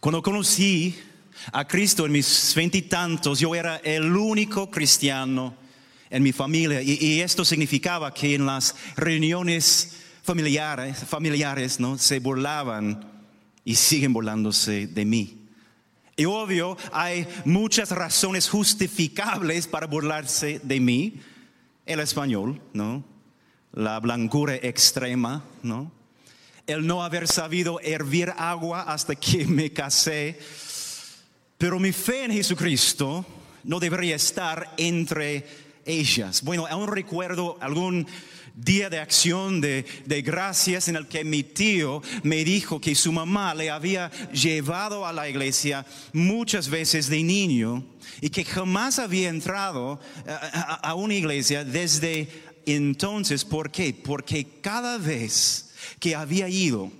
Cuando 0.00 0.22
conocí 0.22 0.98
a 1.52 1.68
Cristo 1.68 2.06
en 2.06 2.12
mis 2.12 2.54
veintitantos, 2.56 3.38
yo 3.38 3.54
era 3.54 3.76
el 3.76 4.16
único 4.16 4.70
cristiano 4.70 5.54
en 6.08 6.22
mi 6.22 6.32
familia 6.32 6.80
y, 6.80 7.20
esto 7.20 7.44
significaba 7.44 8.14
que 8.14 8.34
en 8.34 8.46
las 8.46 8.74
reuniones 8.96 9.98
familiares, 10.22 11.04
familiares 11.04 11.80
¿no? 11.80 11.98
se 11.98 12.18
burlaban 12.18 13.10
y 13.62 13.74
siguen 13.74 14.14
burlándose 14.14 14.86
de 14.86 15.04
mí. 15.04 15.36
Y 16.16 16.24
obvio, 16.24 16.78
hay 16.92 17.28
muchas 17.44 17.90
razones 17.90 18.48
justificables 18.48 19.66
para 19.66 19.86
burlarse 19.86 20.62
de 20.64 20.80
mí. 20.80 21.20
El 21.84 22.00
español, 22.00 22.62
¿no? 22.72 23.04
La 23.72 24.00
blancura 24.00 24.54
extrema, 24.54 25.44
¿no? 25.62 25.92
El 26.70 26.86
no 26.86 27.02
haber 27.02 27.26
sabido 27.26 27.80
hervir 27.80 28.32
agua 28.36 28.82
hasta 28.82 29.16
que 29.16 29.44
me 29.46 29.72
casé. 29.72 30.38
Pero 31.58 31.78
mi 31.78 31.92
fe 31.92 32.24
en 32.24 32.32
Jesucristo 32.32 33.26
no 33.64 33.80
debería 33.80 34.16
estar 34.16 34.72
entre 34.76 35.46
ellas. 35.84 36.42
Bueno, 36.42 36.66
aún 36.68 36.88
recuerdo 36.88 37.58
algún 37.60 38.06
día 38.54 38.90
de 38.90 38.98
acción 38.98 39.60
de, 39.60 39.84
gracias 40.24 40.88
en 40.88 40.96
el 40.96 41.06
que 41.06 41.24
mi 41.24 41.42
tío 41.42 42.02
me 42.22 42.44
dijo 42.44 42.80
que 42.80 42.94
su 42.94 43.12
mamá 43.12 43.54
le 43.54 43.70
había 43.70 44.10
llevado 44.32 45.06
a 45.06 45.12
la 45.12 45.28
iglesia 45.28 45.84
muchas 46.12 46.68
veces 46.68 47.08
de 47.08 47.22
niño 47.22 47.84
y 48.20 48.30
que 48.30 48.44
jamás 48.44 48.98
había 48.98 49.28
entrado 49.28 50.00
a, 50.82 50.94
una 50.94 51.14
iglesia 51.14 51.64
desde 51.64 52.28
entonces. 52.66 53.44
¿Por 53.44 53.70
qué? 53.70 53.94
Porque 53.94 54.46
cada 54.60 54.98
vez 54.98 55.69
que 55.98 56.14
había 56.14 56.48
ido, 56.48 56.90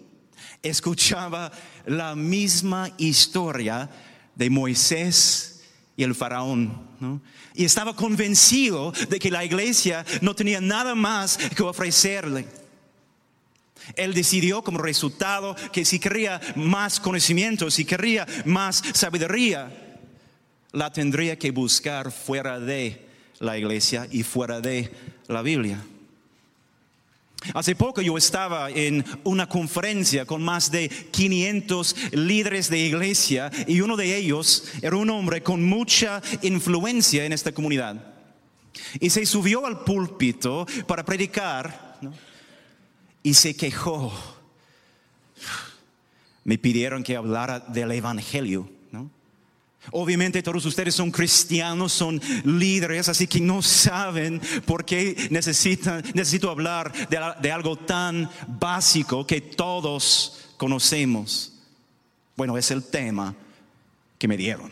escuchaba 0.62 1.52
la 1.86 2.14
misma 2.14 2.90
historia 2.98 3.88
de 4.34 4.50
Moisés 4.50 5.62
y 5.96 6.02
el 6.02 6.14
faraón. 6.14 6.91
¿no? 7.00 7.20
y 7.55 7.64
estaba 7.64 7.94
convencido 7.94 8.92
de 9.08 9.19
que 9.19 9.30
la 9.30 9.44
iglesia 9.44 10.05
no 10.20 10.34
tenía 10.34 10.60
nada 10.60 10.94
más 10.94 11.36
que 11.36 11.62
ofrecerle. 11.62 12.47
Él 13.97 14.14
decidió 14.14 14.62
como 14.62 14.78
resultado 14.78 15.56
que 15.72 15.84
si 15.84 15.98
quería 15.98 16.41
más 16.54 17.00
conocimiento, 17.00 17.70
si 17.70 17.84
quería 17.84 18.27
más 18.44 18.82
sabiduría, 18.94 19.98
la 20.72 20.92
tendría 20.92 21.38
que 21.38 21.50
buscar 21.50 22.12
fuera 22.12 22.60
de 22.60 23.06
la 23.41 23.58
iglesia 23.58 24.06
y 24.10 24.22
fuera 24.22 24.60
de 24.60 24.92
la 25.27 25.42
Biblia. 25.42 25.82
Hace 27.55 27.74
poco 27.74 28.02
yo 28.02 28.19
estaba 28.19 28.70
en 28.70 29.05
una 29.24 29.48
conferencia 29.48 30.27
con 30.27 30.42
más 30.42 30.70
de 30.70 30.88
500 30.88 31.97
líderes 32.12 32.69
de 32.69 32.78
iglesia 32.78 33.50
y 33.66 33.80
uno 33.80 33.97
de 33.97 34.16
ellos 34.16 34.64
era 34.82 34.97
un 34.97 35.08
hombre 35.08 35.42
con 35.42 35.64
mucha 35.64 36.20
influencia 36.42 37.24
en 37.24 37.32
esta 37.32 37.52
comunidad. 37.52 38.14
Y 39.00 39.10
se 39.10 39.24
subió 39.24 39.66
al 39.66 39.84
púlpito 39.84 40.66
para 40.86 41.05
predicar 41.05 41.98
y 43.22 43.34
se 43.34 43.56
quejó. 43.56 44.12
Me 46.44 46.58
pidieron 46.58 47.02
que 47.02 47.16
hablara 47.16 47.60
del 47.60 47.92
Evangelio. 47.92 48.70
Obviamente 49.92 50.42
todos 50.42 50.64
ustedes 50.67 50.95
son 50.95 51.11
cristianos, 51.11 51.92
son 51.92 52.20
líderes, 52.45 53.09
así 53.09 53.27
que 53.27 53.41
no 53.41 53.62
saben 53.62 54.41
por 54.67 54.84
qué 54.84 55.28
necesitan, 55.31 56.03
necesito 56.14 56.50
hablar 56.50 56.92
de, 57.09 57.50
algo 57.50 57.77
tan 57.77 58.31
básico 58.47 59.27
que 59.27 59.41
todos 59.41 60.50
conocemos. 60.59 61.55
Bueno, 62.37 62.59
es 62.59 62.70
el 62.70 62.84
tema 62.84 63.34
que 64.19 64.28
me 64.28 64.37
dieron. 64.37 64.70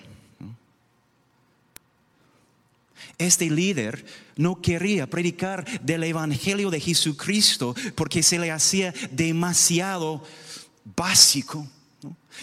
Este 3.16 3.50
líder 3.50 4.04
no 4.36 4.60
quería 4.60 5.08
predicar 5.08 5.64
del 5.80 6.04
Evangelio 6.04 6.70
de 6.70 6.80
Jesucristo 6.80 7.74
porque 7.94 8.22
se 8.22 8.38
le 8.38 8.52
hacía 8.52 8.94
demasiado 9.10 10.22
básico 10.94 11.66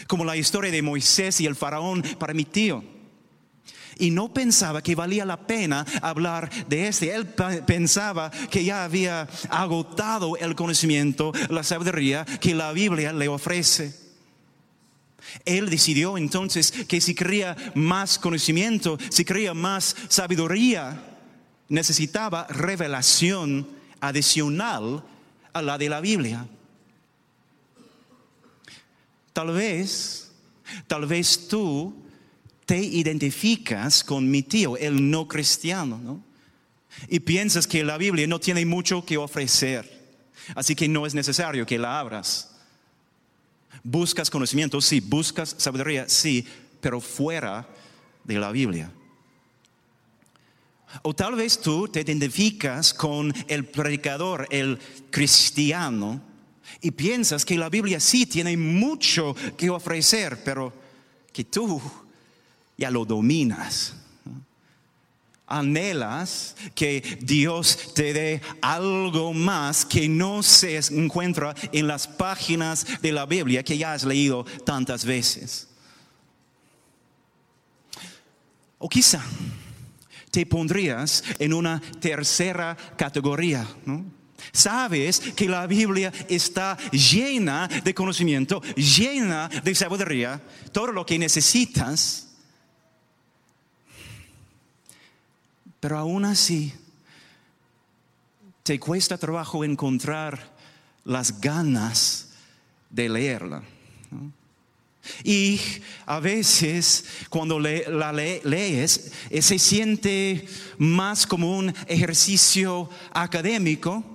como 0.07 0.25
la 0.25 0.38
historia 0.38 0.72
de 0.72 0.81
Moisés 0.81 1.41
y 1.41 1.45
el 1.45 1.56
faraón 1.56 2.03
para 2.19 2.33
mi 2.33 2.45
tío. 2.45 2.83
Y 3.97 4.11
no 4.11 4.33
pensaba 4.33 4.81
que 4.81 4.95
valía 4.95 5.25
la 5.25 5.47
pena 5.47 5.85
hablar 6.01 6.50
de 6.67 6.88
este. 6.88 7.13
Él 7.13 7.28
pensaba 7.66 8.29
que 8.50 8.63
ya 8.63 8.83
había 8.83 9.28
agotado 9.50 10.35
el 10.38 10.56
conocimiento, 10.56 11.31
la 11.50 11.63
sabiduría 11.63 12.25
que 12.25 12.53
la 12.53 12.73
Biblia 12.73 13.13
le 13.13 13.28
ofrece. 13.28 13.94
Él 15.45 15.69
decidió 15.69 16.17
entonces 16.17 16.72
que 16.72 17.01
si 17.01 17.16
quería 17.16 17.56
más 17.73 18.19
conocimiento, 18.19 18.97
si 19.09 19.25
quería 19.25 19.53
más 19.53 19.95
sabiduría, 20.07 21.01
necesitaba 21.69 22.47
revelación 22.47 23.67
adicional 24.00 25.03
a 25.53 25.62
la 25.62 25.77
de 25.77 25.89
la 25.89 26.01
Biblia. 26.01 26.47
Tal 29.35 29.51
vez, 29.51 30.31
tal 30.88 31.06
vez 31.06 31.50
tú 31.50 31.94
te 32.66 32.78
identificas 32.78 34.01
con 34.01 34.31
mi 34.31 34.44
tío, 34.44 34.78
el 34.78 35.12
no 35.12 35.28
cristiano, 35.28 36.00
¿no? 36.01 36.23
Y 37.09 37.19
piensas 37.19 37.68
que 37.68 37.84
la 37.84 37.97
Biblia 37.97 38.28
no 38.28 38.40
tiene 38.40 38.66
mucho 38.66 39.03
que 39.03 39.18
ofrecer, 39.18 39.91
así 40.56 40.74
que 40.74 40.88
no 40.88 41.06
es 41.06 41.13
necesario 41.13 41.66
que 41.66 41.78
la 41.78 42.00
abras. 42.00 42.56
Buscas 43.84 44.29
conocimiento, 44.29 44.79
sí, 44.79 45.01
buscas 45.01 45.53
sabiduría, 45.57 46.07
sí, 46.07 46.47
pero 46.79 47.01
fuera 47.01 47.68
de 48.24 48.40
la 48.40 48.53
Biblia. 48.53 48.90
O 51.01 51.13
tal 51.13 51.35
vez 51.35 51.59
tú 51.59 51.90
te 51.90 52.00
identificas 52.00 52.94
con 52.94 53.34
el 53.50 53.66
predicador, 53.66 54.47
el 54.50 54.79
cristiano, 55.12 56.22
y 56.81 56.91
piensas 56.91 57.46
que 57.46 57.58
la 57.58 57.69
Biblia 57.69 58.00
sí 58.00 58.25
tiene 58.25 58.56
mucho 58.58 59.36
que 59.58 59.69
ofrecer, 59.69 60.44
pero 60.44 60.74
que 61.31 61.44
tú 61.44 61.81
ya 62.78 62.91
lo 62.91 63.06
dominas. 63.06 63.94
Anhelas 65.47 66.56
que 66.74 67.19
Dios 67.22 67.94
te 67.94 68.13
dé 68.13 68.41
algo 68.62 69.31
más 69.31 69.86
que 69.86 70.09
no 70.09 70.41
se 70.41 70.78
encuentra 70.90 71.53
en 71.72 71.88
las 71.88 72.08
páginas 72.08 72.86
de 73.02 73.12
la 73.12 73.25
Biblia 73.28 73.63
que 73.63 73.78
ya 73.78 73.94
has 73.94 74.03
leído 74.03 74.44
tantas 74.66 75.06
veces. 75.06 75.68
O 78.80 78.90
quizá 78.90 79.24
te 80.31 80.46
pondrías 80.46 81.24
en 81.40 81.53
una 81.53 81.80
tercera 82.00 82.75
categoría, 82.97 83.68
¿no? 83.86 84.03
Sabes 84.51 85.19
que 85.19 85.47
la 85.47 85.68
Biblia 85.68 86.12
está 86.29 86.78
llena 86.91 87.68
de 87.68 87.94
conocimiento, 87.94 88.62
llena 88.75 89.50
de 89.50 89.75
sabiduría, 89.75 90.41
todo 90.72 90.88
lo 90.88 91.06
que 91.06 91.19
necesitas. 91.19 92.28
Pero 95.79 95.97
aún 95.97 96.25
así, 96.25 96.74
te 98.63 98.79
cuesta 98.79 99.18
trabajo 99.18 99.63
encontrar 99.63 100.53
las 101.03 101.40
ganas 101.40 102.29
de 102.90 103.09
leerla. 103.09 103.63
Y 105.24 105.59
a 106.07 106.19
veces 106.19 107.06
cuando 107.29 107.59
la 107.59 108.12
lees 108.12 109.12
eh, 109.29 109.41
se 109.41 109.59
siente 109.59 110.47
más 110.79 111.28
como 111.28 111.56
un 111.56 111.74
ejercicio 111.88 112.90
académico 113.12 114.14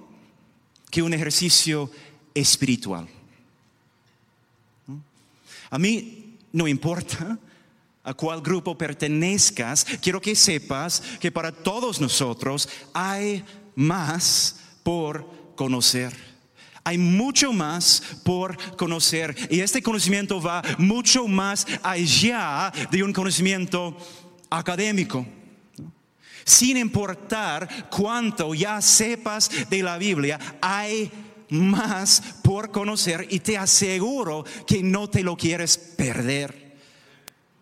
que 0.90 1.02
un 1.02 1.14
ejercicio 1.14 1.90
espiritual. 2.34 3.08
A 5.70 5.78
mí 5.78 6.36
no 6.52 6.66
importa 6.66 7.38
a 8.02 8.14
cuál 8.14 8.40
grupo 8.40 8.76
pertenezcas, 8.76 9.84
quiero 10.02 10.20
que 10.20 10.34
sepas 10.34 11.02
que 11.20 11.30
para 11.30 11.52
todos 11.52 12.00
nosotros 12.00 12.68
hay 12.92 13.44
más 13.76 14.56
por 14.82 15.54
conocer. 15.54 16.12
Hay 16.82 16.96
mucho 16.96 17.52
más 17.52 18.02
por 18.24 18.56
conocer 18.76 19.36
y 19.50 19.60
este 19.60 19.82
conocimiento 19.82 20.40
va 20.40 20.62
mucho 20.78 21.28
más 21.28 21.66
allá 21.82 22.72
de 22.90 23.02
un 23.02 23.12
conocimiento 23.12 23.96
académico 24.48 25.26
sin 26.44 26.76
importar 26.76 27.88
cuánto 27.90 28.54
ya 28.54 28.80
sepas 28.80 29.50
de 29.68 29.82
la 29.82 29.98
Biblia, 29.98 30.38
hay 30.60 31.10
más 31.50 32.22
por 32.42 32.70
conocer 32.70 33.26
y 33.30 33.40
te 33.40 33.58
aseguro 33.58 34.44
que 34.66 34.82
no 34.82 35.08
te 35.08 35.22
lo 35.22 35.36
quieres 35.36 35.76
perder. 35.78 36.70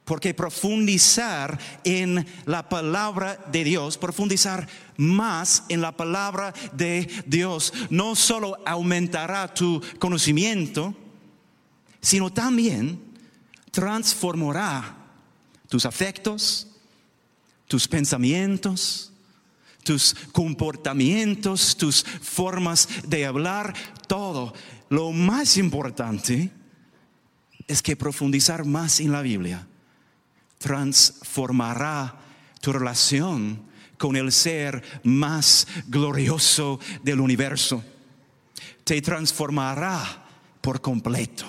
Porque 0.04 0.32
profundizar 0.32 1.58
en 1.84 2.26
la 2.46 2.68
palabra 2.68 3.44
de 3.52 3.62
Dios, 3.62 3.98
profundizar 3.98 4.66
más 4.96 5.64
en 5.68 5.82
la 5.82 5.92
palabra 5.92 6.54
de 6.72 7.08
Dios, 7.26 7.74
no 7.90 8.16
solo 8.16 8.56
aumentará 8.64 9.52
tu 9.52 9.82
conocimiento, 9.98 10.94
sino 12.00 12.32
también 12.32 12.98
transformará 13.70 14.96
tus 15.68 15.84
afectos, 15.84 16.68
tus 17.68 17.86
pensamientos, 17.86 19.12
tus 19.84 20.14
comportamientos, 20.32 21.76
tus 21.76 22.02
formas 22.02 22.88
de 23.06 23.24
hablar, 23.24 23.74
todo. 24.06 24.52
Lo 24.88 25.12
más 25.12 25.56
importante 25.56 26.50
es 27.68 27.82
que 27.82 27.96
profundizar 27.96 28.64
más 28.64 29.00
en 29.00 29.12
la 29.12 29.22
Biblia 29.22 29.66
transformará 30.58 32.18
tu 32.60 32.72
relación 32.72 33.62
con 33.96 34.16
el 34.16 34.32
ser 34.32 34.82
más 35.04 35.66
glorioso 35.86 36.80
del 37.02 37.20
universo. 37.20 37.84
Te 38.84 39.00
transformará 39.02 40.26
por 40.60 40.80
completo. 40.80 41.44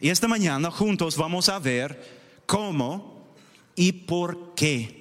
Y 0.00 0.08
esta 0.08 0.28
mañana 0.28 0.70
juntos 0.70 1.16
vamos 1.16 1.48
a 1.48 1.58
ver 1.58 2.42
cómo 2.46 3.34
y 3.76 3.92
por 3.92 4.54
qué. 4.54 4.99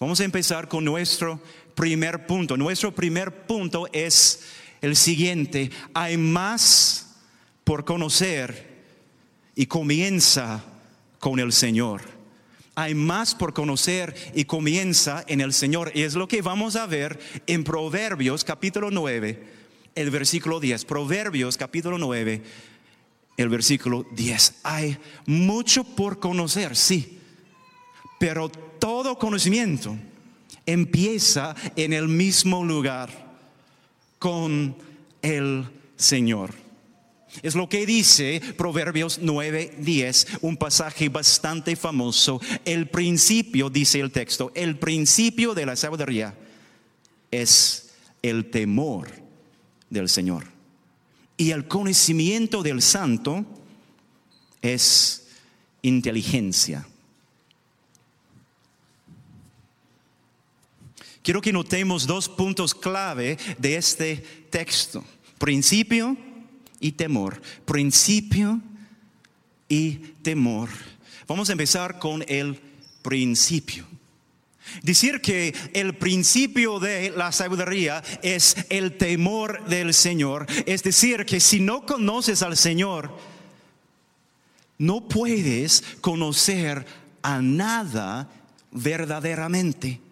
Vamos 0.00 0.20
a 0.20 0.24
empezar 0.24 0.68
con 0.68 0.84
nuestro 0.84 1.40
primer 1.74 2.24
punto. 2.26 2.56
Nuestro 2.56 2.94
primer 2.94 3.46
punto 3.46 3.88
es 3.92 4.44
el 4.80 4.94
siguiente. 4.94 5.70
Hay 5.92 6.16
más 6.16 7.16
por 7.64 7.84
conocer 7.84 8.78
y 9.56 9.66
comienza 9.66 10.62
con 11.18 11.40
el 11.40 11.52
Señor. 11.52 12.02
Hay 12.76 12.94
más 12.94 13.34
por 13.34 13.52
conocer 13.52 14.14
y 14.36 14.44
comienza 14.44 15.24
en 15.26 15.40
el 15.40 15.52
Señor. 15.52 15.90
Y 15.94 16.02
es 16.02 16.14
lo 16.14 16.28
que 16.28 16.42
vamos 16.42 16.76
a 16.76 16.86
ver 16.86 17.18
en 17.48 17.64
Proverbios 17.64 18.44
capítulo 18.44 18.92
9, 18.92 19.42
el 19.96 20.10
versículo 20.12 20.60
10. 20.60 20.84
Proverbios 20.84 21.56
capítulo 21.56 21.98
9, 21.98 22.40
el 23.36 23.48
versículo 23.48 24.06
10. 24.12 24.60
Hay 24.62 24.96
mucho 25.26 25.82
por 25.82 26.20
conocer, 26.20 26.76
sí, 26.76 27.17
pero 28.18 28.48
todo 28.48 29.18
conocimiento 29.18 29.96
empieza 30.66 31.54
en 31.76 31.92
el 31.92 32.08
mismo 32.08 32.64
lugar, 32.64 33.28
con 34.18 34.76
el 35.22 35.66
Señor. 35.96 36.54
Es 37.42 37.54
lo 37.54 37.68
que 37.68 37.86
dice 37.86 38.40
Proverbios 38.56 39.20
9, 39.22 39.76
10, 39.78 40.26
un 40.40 40.56
pasaje 40.56 41.08
bastante 41.08 41.76
famoso. 41.76 42.40
El 42.64 42.88
principio, 42.88 43.70
dice 43.70 44.00
el 44.00 44.10
texto, 44.10 44.50
el 44.54 44.78
principio 44.78 45.54
de 45.54 45.66
la 45.66 45.76
sabiduría 45.76 46.34
es 47.30 47.90
el 48.22 48.50
temor 48.50 49.10
del 49.90 50.08
Señor. 50.08 50.46
Y 51.36 51.52
el 51.52 51.68
conocimiento 51.68 52.62
del 52.62 52.82
santo 52.82 53.44
es 54.60 55.28
inteligencia. 55.82 56.86
Quiero 61.28 61.42
que 61.42 61.52
notemos 61.52 62.06
dos 62.06 62.26
puntos 62.26 62.74
clave 62.74 63.36
de 63.58 63.76
este 63.76 64.16
texto. 64.48 65.04
Principio 65.36 66.16
y 66.80 66.92
temor. 66.92 67.38
Principio 67.66 68.62
y 69.68 69.96
temor. 70.22 70.70
Vamos 71.26 71.50
a 71.50 71.52
empezar 71.52 71.98
con 71.98 72.24
el 72.28 72.58
principio. 73.02 73.84
Decir 74.82 75.20
que 75.20 75.54
el 75.74 75.96
principio 75.96 76.80
de 76.80 77.10
la 77.10 77.30
sabiduría 77.30 78.02
es 78.22 78.56
el 78.70 78.96
temor 78.96 79.66
del 79.66 79.92
Señor. 79.92 80.46
Es 80.64 80.82
decir, 80.82 81.26
que 81.26 81.40
si 81.40 81.60
no 81.60 81.84
conoces 81.84 82.42
al 82.42 82.56
Señor, 82.56 83.14
no 84.78 85.06
puedes 85.06 85.84
conocer 86.00 86.86
a 87.20 87.42
nada 87.42 88.30
verdaderamente. 88.70 90.07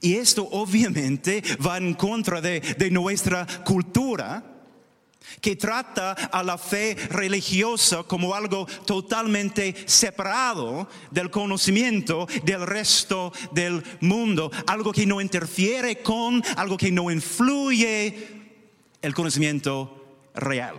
Y 0.00 0.14
esto 0.14 0.48
obviamente 0.50 1.42
va 1.64 1.78
en 1.78 1.94
contra 1.94 2.40
de, 2.40 2.90
nuestra 2.90 3.46
cultura 3.64 4.52
que 5.40 5.56
trata 5.56 6.12
a 6.12 6.42
la 6.42 6.56
fe 6.56 6.96
religiosa 7.10 8.04
como 8.04 8.34
algo 8.34 8.66
totalmente 8.84 9.74
separado 9.86 10.88
del 11.10 11.30
conocimiento 11.30 12.26
del 12.44 12.66
resto 12.66 13.32
del 13.52 13.82
mundo, 14.00 14.50
algo 14.66 14.92
que 14.92 15.06
no 15.06 15.20
interfiere 15.20 16.00
con, 16.02 16.42
algo 16.56 16.76
que 16.76 16.92
no 16.92 17.10
influye 17.10 18.28
el 19.02 19.14
conocimiento 19.14 20.20
real. 20.34 20.76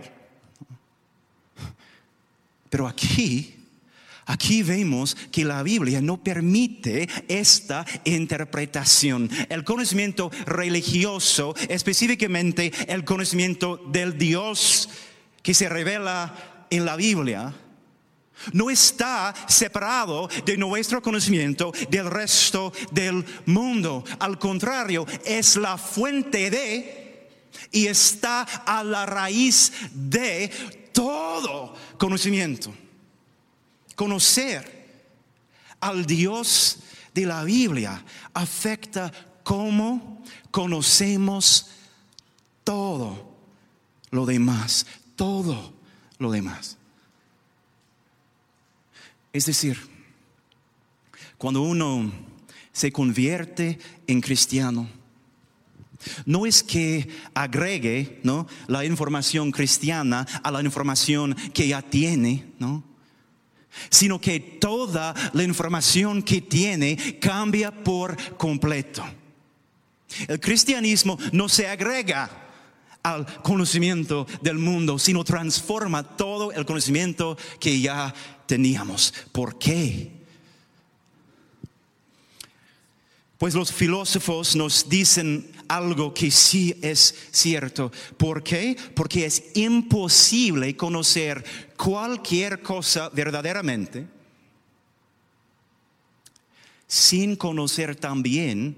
Pero 2.70 2.88
aquí 2.88 3.57
Aquí 4.28 4.62
vemos 4.62 5.16
que 5.32 5.46
la 5.46 5.64
Biblia 5.64 6.02
no 6.02 6.22
permite 6.22 7.08
esta 7.30 7.86
interpretación. 8.04 9.30
El 9.48 9.64
conocimiento 9.64 10.30
religioso, 10.46 11.56
específicamente 11.70 12.74
el 12.88 13.06
conocimiento 13.06 13.78
del 13.78 14.18
Dios 14.18 14.90
que 15.42 15.54
se 15.54 15.70
revela 15.70 16.66
en 16.70 16.84
la 16.84 16.98
Biblia, 16.98 17.54
no 18.52 18.70
está 18.70 19.34
separado 19.48 20.30
de 20.46 20.58
nuestro 20.58 21.02
conocimiento 21.02 21.72
del 21.90 22.12
resto 22.12 22.74
del 22.92 23.24
mundo. 23.46 24.04
Al 24.20 24.38
contrario, 24.38 25.08
es 25.24 25.56
la 25.56 25.78
fuente 25.78 26.52
de 26.52 27.30
y 27.72 27.88
está 27.88 28.42
a 28.42 28.84
la 28.84 29.06
raíz 29.06 29.72
de 29.94 30.52
todo 30.92 31.74
conocimiento 31.98 32.74
conocer 33.98 34.78
al 35.82 36.06
Dios 36.06 36.78
de 37.14 37.26
la 37.26 37.44
Biblia 37.44 38.06
afecta 38.34 39.12
cómo 39.44 40.24
conocemos 40.52 41.72
todo 42.64 43.36
lo 44.12 44.26
demás, 44.26 44.86
todo 45.16 45.74
lo 46.20 46.32
demás. 46.32 46.78
Es 49.34 49.48
decir, 49.48 49.80
cuando 51.40 51.64
uno 51.64 52.12
se 52.72 52.92
convierte 52.92 53.80
en 54.06 54.22
cristiano, 54.22 54.88
no 56.28 56.46
es 56.46 56.62
que 56.62 57.10
agregue 57.34 58.20
¿no? 58.24 58.46
la 58.68 58.86
información 58.86 59.50
cristiana 59.50 60.28
a 60.44 60.52
la 60.52 60.62
información 60.62 61.36
que 61.52 61.68
ya 61.68 61.82
tiene, 61.82 62.54
¿no? 62.60 62.87
Sino 63.90 64.20
que 64.20 64.40
toda 64.40 65.14
la 65.34 65.44
información 65.44 66.22
que 66.22 66.42
tiene 66.42 67.20
cambia 67.20 67.72
por 67.72 68.18
completo. 68.38 69.04
El 70.28 70.40
cristianismo 70.40 71.18
no 71.32 71.50
se 71.50 71.68
agrega 71.68 72.30
al 73.04 73.26
conocimiento 73.42 74.28
del 74.42 74.58
mundo, 74.58 75.00
sino 75.00 75.24
transforma 75.24 76.04
todo 76.04 76.52
el 76.52 76.66
conocimiento 76.66 77.38
que 77.60 77.80
ya 77.80 78.14
teníamos. 78.46 79.14
¿Por 79.32 79.58
qué? 79.58 80.12
Pues 83.38 83.54
los 83.54 83.72
filósofos 83.72 84.56
nos 84.56 84.90
dicen 84.90 85.52
algo 85.68 86.14
que 86.14 86.32
sí 86.32 86.78
es 86.82 87.16
cierto. 87.32 87.92
¿Por 88.18 88.44
qué? 88.44 88.78
Porque 88.96 89.26
es 89.26 89.44
imposible 89.56 90.76
conocer 90.76 91.44
cualquier 91.76 92.62
cosa 92.62 93.10
verdaderamente 93.10 94.18
sin 96.88 97.36
conocer 97.36 97.96
también 97.96 98.78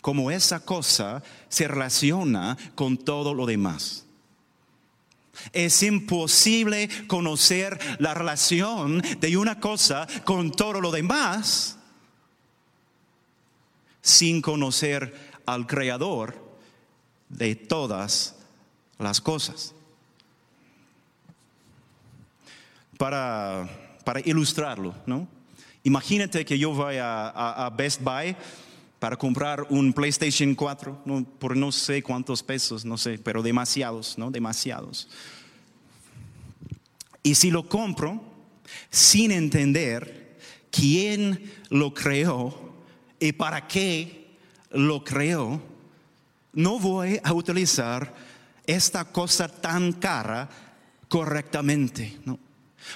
cómo 0.00 0.30
esa 0.30 0.60
cosa 0.60 1.22
se 1.48 1.66
relaciona 1.66 2.56
con 2.74 2.96
todo 2.96 3.34
lo 3.34 3.46
demás. 3.46 4.04
Es 5.52 5.82
imposible 5.82 6.88
conocer 7.06 7.78
la 7.98 8.14
relación 8.14 9.02
de 9.20 9.36
una 9.36 9.60
cosa 9.60 10.06
con 10.24 10.50
todo 10.50 10.80
lo 10.80 10.90
demás 10.90 11.76
sin 14.00 14.40
conocer 14.40 15.37
al 15.48 15.66
creador 15.66 16.34
de 17.30 17.54
todas 17.54 18.36
las 18.98 19.20
cosas. 19.20 19.74
Para, 22.98 23.66
para 24.04 24.20
ilustrarlo, 24.20 24.94
¿no? 25.06 25.26
Imagínate 25.84 26.44
que 26.44 26.58
yo 26.58 26.74
vaya 26.74 27.28
a, 27.28 27.70
Best 27.70 28.02
Buy 28.02 28.36
para 28.98 29.16
comprar 29.16 29.66
un 29.70 29.92
PlayStation 29.92 30.54
4 30.54 31.04
por 31.38 31.56
no 31.56 31.72
sé 31.72 32.02
cuántos 32.02 32.42
pesos, 32.42 32.84
no 32.84 32.98
sé, 32.98 33.18
pero 33.18 33.42
demasiados, 33.42 34.18
¿no? 34.18 34.30
Demasiados. 34.30 35.08
Y 37.22 37.36
si 37.36 37.50
lo 37.50 37.68
compro 37.68 38.20
sin 38.90 39.30
entender 39.30 40.36
quién 40.70 41.50
lo 41.70 41.94
creó, 41.94 42.68
y 43.20 43.32
para 43.32 43.66
qué 43.66 44.17
lo 44.70 45.04
creo, 45.04 45.60
no 46.52 46.78
voy 46.78 47.20
a 47.22 47.32
utilizar 47.32 48.14
esta 48.66 49.04
cosa 49.04 49.48
tan 49.48 49.92
cara 49.92 50.48
correctamente. 51.08 52.18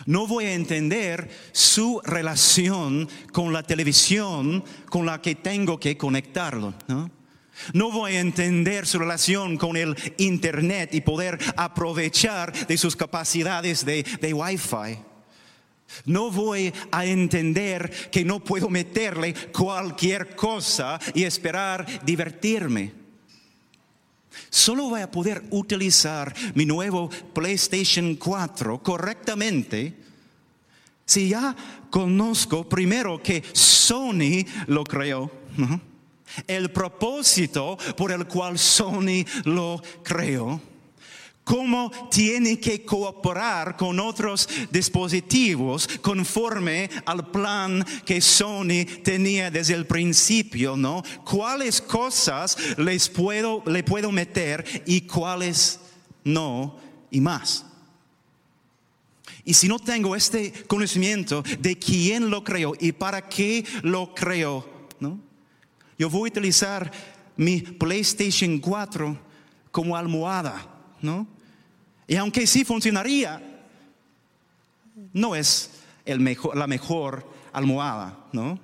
No 0.06 0.26
voy 0.26 0.46
a 0.46 0.54
entender 0.54 1.30
su 1.52 2.00
relación 2.04 3.08
con 3.32 3.52
la 3.52 3.62
televisión 3.62 4.64
con 4.88 5.06
la 5.06 5.20
que 5.20 5.34
tengo 5.34 5.78
que 5.78 5.96
conectarlo. 5.96 6.74
¿no? 6.88 7.10
No 7.72 7.90
voy 7.90 8.16
a 8.16 8.20
entender 8.20 8.86
su 8.86 8.98
relación 8.98 9.56
con 9.56 9.76
el 9.76 9.96
Internet 10.18 10.94
y 10.94 11.00
poder 11.00 11.38
aprovechar 11.56 12.66
de 12.66 12.78
sus 12.78 12.96
capacidades 12.96 13.84
de, 13.84 14.02
de 14.20 14.34
Wi-Fi. 14.34 15.12
No 16.04 16.30
voy 16.30 16.72
a 16.90 17.04
entender 17.04 17.90
que 18.11 18.25
no 18.25 18.40
puedo 18.40 18.68
meterle 18.68 19.34
cualquier 19.52 20.34
cosa 20.34 20.99
y 21.14 21.25
esperar 21.25 21.87
divertirme. 22.04 22.92
Solo 24.50 24.84
voy 24.84 25.02
a 25.02 25.11
poder 25.11 25.42
utilizar 25.50 26.34
mi 26.54 26.64
nuevo 26.64 27.11
PlayStation 27.34 28.16
4 28.16 28.82
correctamente 28.82 29.94
si 31.04 31.28
ya 31.28 31.54
conozco 31.90 32.68
primero 32.68 33.22
que 33.22 33.42
Sony 33.52 34.46
lo 34.66 34.84
creó. 34.84 35.30
El 36.46 36.70
propósito 36.70 37.76
por 37.96 38.12
el 38.12 38.26
cual 38.26 38.58
Sony 38.58 39.25
lo 39.44 39.82
creó 40.02 40.71
cómo 41.44 41.90
tiene 42.11 42.58
que 42.58 42.84
cooperar 42.84 43.76
con 43.76 43.99
otros 44.00 44.49
dispositivos 44.70 45.88
conforme 46.00 46.88
al 47.04 47.30
plan 47.30 47.84
que 48.04 48.20
Sony 48.20 48.84
tenía 49.02 49.50
desde 49.50 49.75
el 49.75 49.87
principio, 49.87 50.76
¿no? 50.76 51.02
¿Cuáles 51.25 51.80
cosas 51.80 52.56
les 52.78 53.08
puedo, 53.08 53.62
le 53.66 53.82
puedo 53.82 54.12
meter 54.12 54.82
y 54.87 55.02
cuáles 55.02 55.80
no 56.25 56.78
y 57.11 57.20
más? 57.20 57.66
Y 59.44 59.54
si 59.54 59.66
no 59.66 59.80
tengo 59.80 60.14
este 60.14 60.52
conocimiento 60.68 61.42
de 61.58 61.76
quién 61.76 62.30
lo 62.30 62.44
creó 62.44 62.75
y 62.78 62.92
para 62.92 63.28
qué 63.28 63.64
lo 63.82 64.14
creó, 64.14 64.88
¿no? 65.00 65.18
Yo 65.99 66.08
voy 66.08 66.28
a 66.28 66.32
utilizar 66.32 66.90
mi 67.37 67.61
PlayStation 67.61 68.58
4 68.58 69.18
como 69.72 69.96
almohada 69.96 70.72
¿no? 71.02 71.26
Y 72.06 72.16
aunque 72.16 72.47
sí 72.47 72.64
funcionaría, 72.64 73.40
no 75.12 75.35
es 75.35 75.71
el 76.04 76.21
mejor, 76.21 76.56
la 76.56 76.66
mejor 76.66 77.30
almohada, 77.52 78.18
¿no? 78.32 78.59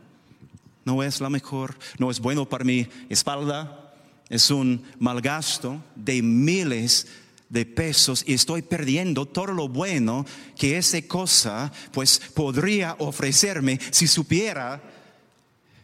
No 0.84 1.02
es 1.02 1.20
la 1.20 1.30
mejor, 1.30 1.78
no 1.98 2.10
es 2.10 2.20
bueno 2.20 2.48
para 2.48 2.64
mi 2.64 2.88
espalda, 3.08 3.94
es 4.28 4.50
un 4.50 4.82
mal 4.98 5.20
gasto 5.20 5.82
de 5.94 6.22
miles 6.22 7.06
de 7.48 7.64
pesos 7.64 8.24
y 8.26 8.34
estoy 8.34 8.62
perdiendo 8.62 9.26
todo 9.26 9.48
lo 9.48 9.68
bueno 9.68 10.26
que 10.56 10.76
esa 10.76 11.00
cosa 11.02 11.72
pues 11.92 12.20
podría 12.34 12.96
ofrecerme 12.98 13.78
si 13.90 14.06
supiera 14.06 14.82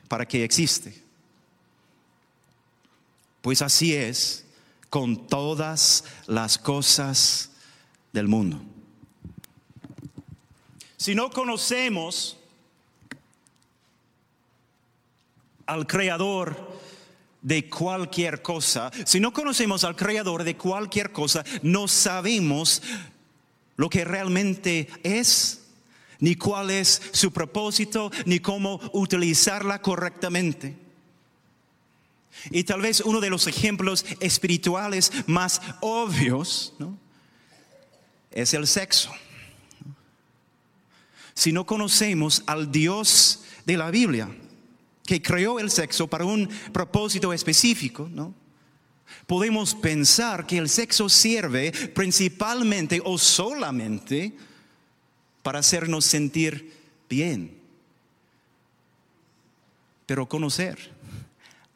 para 0.08 0.26
qué 0.26 0.44
existe. 0.44 1.02
Pues 3.40 3.62
así 3.62 3.94
es 3.94 4.43
con 4.94 5.26
todas 5.26 6.04
las 6.28 6.56
cosas 6.56 7.50
del 8.12 8.28
mundo. 8.28 8.62
Si 10.96 11.16
no 11.16 11.30
conocemos 11.30 12.36
al 15.66 15.88
creador 15.88 16.78
de 17.42 17.68
cualquier 17.68 18.40
cosa, 18.40 18.92
si 19.04 19.18
no 19.18 19.32
conocemos 19.32 19.82
al 19.82 19.96
creador 19.96 20.44
de 20.44 20.56
cualquier 20.56 21.10
cosa, 21.10 21.44
no 21.62 21.88
sabemos 21.88 22.80
lo 23.76 23.90
que 23.90 24.04
realmente 24.04 24.88
es, 25.02 25.64
ni 26.20 26.36
cuál 26.36 26.70
es 26.70 27.02
su 27.10 27.32
propósito, 27.32 28.12
ni 28.26 28.38
cómo 28.38 28.78
utilizarla 28.92 29.82
correctamente. 29.82 30.83
Y 32.50 32.64
tal 32.64 32.80
vez 32.80 33.00
uno 33.00 33.20
de 33.20 33.30
los 33.30 33.46
ejemplos 33.46 34.04
espirituales 34.20 35.10
más 35.26 35.60
obvios 35.80 36.74
es 38.30 38.54
el 38.54 38.66
sexo. 38.66 39.10
Si 41.34 41.52
no 41.52 41.66
conocemos 41.66 42.42
al 42.46 42.70
Dios 42.70 43.42
de 43.64 43.76
la 43.76 43.90
Biblia, 43.90 44.28
que 45.04 45.20
creó 45.20 45.58
el 45.58 45.70
sexo 45.70 46.06
para 46.06 46.24
un 46.24 46.48
propósito 46.72 47.32
específico, 47.32 48.08
podemos 49.26 49.74
pensar 49.74 50.46
que 50.46 50.58
el 50.58 50.68
sexo 50.68 51.08
sirve 51.08 51.72
principalmente 51.94 53.00
o 53.04 53.18
solamente 53.18 54.36
para 55.42 55.58
hacernos 55.58 56.04
sentir 56.04 56.72
bien. 57.08 57.58
Pero 60.06 60.28
conocer 60.28 60.93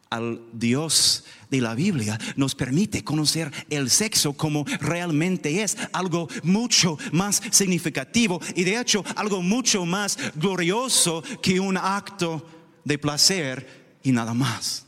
al 0.09 0.41
Dios 0.53 1.23
de 1.51 1.61
la 1.61 1.75
Biblia 1.75 2.17
nos 2.35 2.55
permite 2.55 3.03
conocer 3.03 3.51
el 3.69 3.89
sexo 3.89 4.33
como 4.33 4.65
realmente 4.79 5.61
es, 5.61 5.77
algo 5.93 6.27
mucho 6.43 6.97
más 7.11 7.41
significativo 7.51 8.41
y 8.55 8.63
de 8.63 8.79
hecho 8.79 9.03
algo 9.15 9.41
mucho 9.41 9.85
más 9.85 10.17
glorioso 10.35 11.23
que 11.41 11.59
un 11.59 11.77
acto 11.77 12.45
de 12.83 12.97
placer 12.97 13.97
y 14.03 14.11
nada 14.11 14.33
más. 14.33 14.85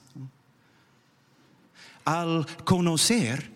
Al 2.03 2.47
conocer 2.63 3.51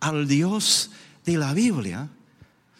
al 0.00 0.26
Dios 0.26 0.90
de 1.26 1.36
la 1.36 1.52
Biblia, 1.52 2.08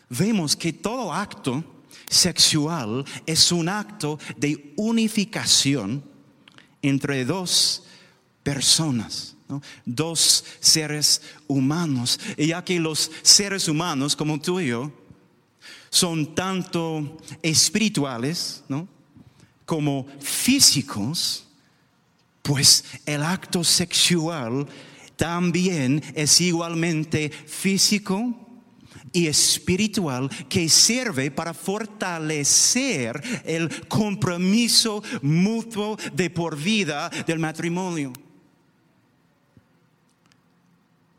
vemos 0.08 0.56
que 0.56 0.72
todo 0.72 1.12
acto 1.12 1.62
sexual 2.08 3.04
es 3.26 3.52
un 3.52 3.68
acto 3.68 4.18
de 4.36 4.72
unificación 4.76 6.02
entre 6.82 7.26
dos 7.26 7.84
personas, 8.50 9.36
dos 9.84 10.44
seres 10.58 11.22
humanos. 11.46 12.18
Y 12.36 12.48
ya 12.48 12.64
que 12.64 12.80
los 12.80 13.12
seres 13.22 13.68
humanos 13.68 14.16
como 14.16 14.40
tú 14.40 14.58
y 14.58 14.66
yo 14.66 14.90
son 15.88 16.34
tanto 16.34 17.16
espirituales 17.42 18.64
como 19.64 20.04
físicos, 20.18 21.46
pues 22.42 22.84
el 23.06 23.22
acto 23.22 23.62
sexual 23.62 24.66
también 25.14 26.02
es 26.16 26.40
igualmente 26.40 27.30
físico 27.30 28.34
y 29.12 29.28
espiritual 29.28 30.28
que 30.48 30.68
sirve 30.68 31.30
para 31.30 31.54
fortalecer 31.54 33.22
el 33.44 33.86
compromiso 33.86 35.04
mutuo 35.22 35.96
de 36.14 36.30
por 36.30 36.56
vida 36.56 37.10
del 37.28 37.38
matrimonio. 37.38 38.12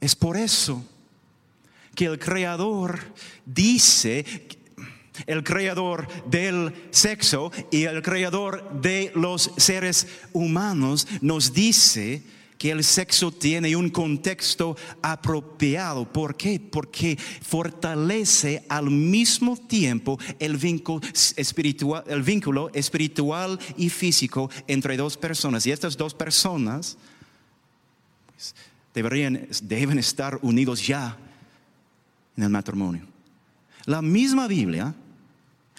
Es 0.01 0.15
por 0.15 0.36
eso 0.36 0.84
que 1.96 2.05
el 2.05 2.17
creador 2.20 3.00
dice, 3.46 4.25
el 5.27 5.43
creador 5.43 6.08
del 6.25 6.74
sexo 6.89 7.51
y 7.70 7.84
el 7.84 8.01
creador 8.01 8.81
de 8.81 9.12
los 9.15 9.51
seres 9.58 10.08
humanos 10.34 11.08
nos 11.22 11.53
dice 11.53 12.24
que 12.58 12.72
el 12.72 12.84
sexo 12.84 13.31
tiene 13.31 13.75
un 13.75 13.89
contexto 13.89 14.77
apropiado. 15.01 16.05
¿Por 16.12 16.38
qué? 16.38 16.60
Porque 16.60 17.17
fortalece 17.41 18.63
al 18.70 18.91
mismo 18.91 19.58
tiempo 19.58 20.20
el 20.39 20.58
vínculo 20.58 21.01
espiritual, 22.74 23.60
y 23.77 23.89
físico 23.89 24.51
entre 24.67 24.96
dos 24.96 25.17
personas. 25.17 25.65
Y 25.65 25.72
estas 25.72 25.98
dos 25.98 26.13
personas 26.13 26.98
pues, 28.27 28.53
deberían, 28.93 29.48
deben 29.63 30.00
estar 30.00 30.39
unidos 30.41 30.86
ya 30.86 31.17
en 32.36 32.43
el 32.43 32.50
matrimonio. 32.50 33.05
La 33.86 34.01
misma 34.01 34.48
Biblia, 34.48 34.93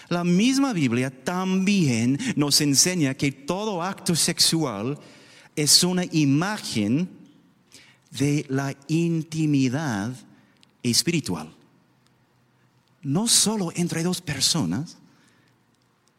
la 0.08 0.24
misma 0.24 0.72
Biblia 0.72 1.10
también 1.10 2.18
nos 2.36 2.60
enseña 2.60 3.14
que 3.14 3.32
todo 3.32 3.82
acto 3.82 4.14
sexual 4.16 4.98
es 5.54 5.84
una 5.84 6.04
imagen 6.12 7.08
de 8.10 8.44
la 8.48 8.74
intimidad 8.88 10.12
espiritual. 10.82 11.54
No 13.02 13.26
solo 13.26 13.72
entre 13.74 14.02
dos 14.02 14.20
personas, 14.20 14.98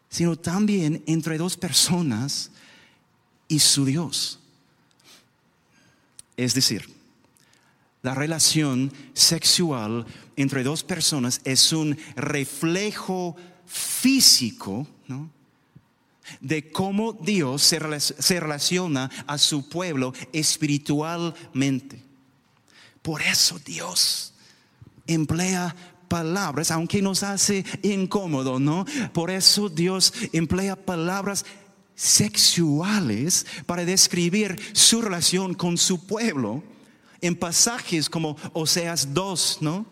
sino 0.10 0.36
también 0.36 1.04
entre 1.06 1.38
dos 1.38 1.58
personas 1.58 2.52
y 3.48 3.60
su 3.60 3.86
Dios. 3.86 4.40
Es 6.38 6.54
decir, 6.54 6.90
la 8.02 8.14
relación 8.14 8.92
sexual 9.14 10.06
entre 10.36 10.64
dos 10.64 10.84
personas 10.84 11.42
es 11.46 11.72
un 11.72 11.98
reflejo 12.16 13.36
físico 13.66 14.88
de 16.42 16.72
cómo 16.72 17.14
Dios 17.14 17.62
se, 17.62 17.80
relaciona 18.40 19.10
a 19.28 19.38
su 19.38 19.70
pueblo 19.70 20.14
espiritualmente. 20.32 22.02
Por 23.02 23.22
eso 23.22 23.60
Dios 23.60 24.34
emplea 25.08 25.76
palabras, 26.08 26.72
aunque 26.72 27.02
nos 27.02 27.24
hace 27.24 27.66
incómodo, 27.82 28.60
¿no? 28.60 28.86
Por 29.14 29.32
eso 29.32 29.70
Dios 29.70 30.14
emplea 30.32 30.76
palabras 30.76 31.46
sexuales 31.96 33.46
para 33.66 33.86
describir 33.86 34.60
su 34.74 35.02
relación 35.02 35.54
con 35.54 35.78
su 35.78 36.06
pueblo 36.06 36.64
en 37.22 37.36
pasajes 37.36 38.10
como 38.10 38.36
Oseas 38.54 39.14
2, 39.14 39.60
¿no? 39.62 39.86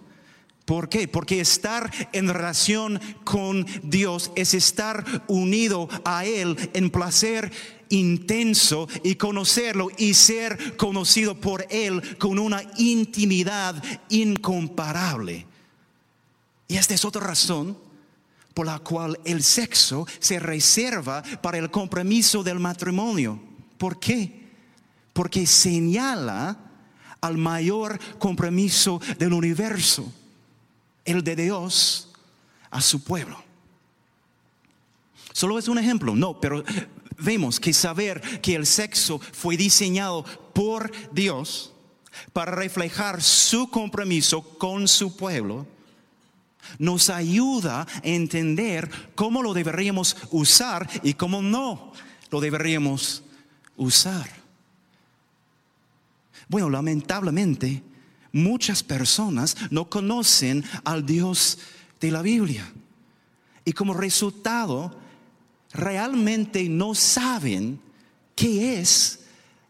¿Por 0.66 0.90
qué? 0.90 1.08
Porque 1.08 1.42
estar 1.42 1.92
en 2.14 2.30
relación 2.30 3.00
con 3.24 3.66
Dios 3.84 4.32
es 4.36 4.54
estar 4.54 5.24
unido 5.28 5.90
a 6.06 6.26
Él 6.26 6.58
en 6.74 6.90
placer 6.90 7.52
intenso 7.90 8.88
y 9.04 9.16
conocerlo 9.16 9.90
y 9.98 10.14
ser 10.14 10.78
conocido 10.78 11.36
por 11.36 11.66
Él 11.70 12.18
con 12.18 12.40
una 12.40 12.64
intimidad 12.78 13.84
incomparable. 14.10 15.46
Y 16.68 16.78
esta 16.78 16.94
es 16.94 17.04
otra 17.04 17.28
razón 17.28 17.78
por 18.54 18.66
la 18.66 18.80
cual 18.80 19.20
el 19.26 19.44
sexo 19.44 20.06
se 20.20 20.40
reserva 20.40 21.24
para 21.42 21.58
el 21.58 21.72
compromiso 21.72 22.44
del 22.44 22.60
matrimonio. 22.60 23.40
¿Por 23.78 24.00
qué? 24.00 24.50
Porque 25.14 25.46
señala 25.46 26.58
al 27.22 27.38
mayor 27.38 28.00
compromiso 28.18 29.00
del 29.18 29.34
universo 29.34 30.12
el 31.06 31.24
de 31.24 31.36
Dios 31.36 32.10
a 32.70 32.82
su 32.82 33.04
pueblo. 33.04 33.42
Solo 35.34 35.58
es 35.58 35.68
un 35.68 35.78
ejemplo, 35.78 36.16
no, 36.16 36.40
pero 36.40 36.64
vemos 37.18 37.60
que 37.60 37.74
saber 37.74 38.42
que 38.42 38.56
el 38.56 38.66
sexo 38.66 39.20
fue 39.20 39.56
diseñado 39.56 40.24
por 40.54 40.92
Dios 41.14 41.74
para 42.34 42.52
reflejar 42.52 43.22
su 43.22 43.70
compromiso 43.70 44.42
con 44.42 44.88
su 44.88 45.16
pueblo, 45.16 45.66
nos 46.80 47.10
ayuda 47.10 47.82
a 47.82 47.88
entender 48.04 48.90
cómo 49.16 49.42
lo 49.42 49.54
deberíamos 49.54 50.16
usar 50.32 50.90
y 51.04 51.14
cómo 51.14 51.42
no 51.42 51.94
lo 52.30 52.40
deberíamos 52.40 53.24
usar. 53.78 54.30
Bueno, 56.48 56.70
lamentablemente, 56.70 57.82
muchas 58.32 58.84
personas 58.84 59.56
no 59.70 59.90
conocen 59.90 60.64
al 60.84 61.06
Dios 61.06 61.60
de 62.00 62.12
la 62.12 62.22
Biblia. 62.22 62.72
Y 63.64 63.74
como 63.74 63.94
resultado, 63.94 65.00
realmente 65.72 66.68
no 66.68 66.96
saben 66.96 67.80
qué 68.36 68.80
es 68.80 69.20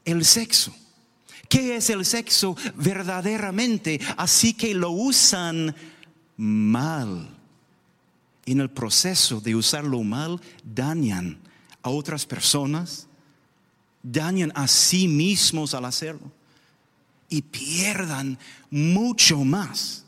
el 0.06 0.26
sexo. 0.26 0.74
¿Qué 1.50 1.76
es 1.76 1.90
el 1.90 2.06
sexo 2.06 2.56
verdaderamente? 2.76 4.00
Así 4.16 4.54
que 4.54 4.74
lo 4.74 4.92
usan 4.92 5.76
mal. 6.42 7.30
En 8.48 8.60
el 8.60 8.72
proceso 8.72 9.40
de 9.40 9.56
usarlo 9.56 10.02
mal, 10.02 10.42
dañan 10.64 11.38
a 11.84 11.90
otras 11.92 12.26
personas, 12.26 13.08
dañan 14.02 14.52
a 14.56 14.68
sí 14.68 15.08
mismos 15.08 15.76
al 15.76 15.86
hacerlo 15.86 16.32
y 17.30 17.44
pierdan 17.44 18.40
mucho 18.72 19.44
más 19.44 20.04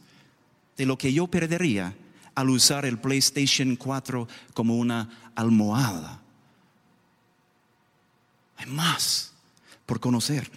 de 0.76 0.88
lo 0.88 0.98
que 0.98 1.14
yo 1.14 1.28
perdería 1.28 1.96
al 2.34 2.50
usar 2.50 2.86
el 2.86 2.98
PlayStation 2.98 3.76
4 3.76 4.28
como 4.56 4.78
una 4.78 5.32
almohada. 5.36 6.20
Hay 8.58 8.66
más 8.66 9.34
por 9.86 10.00
conocer. 10.00 10.50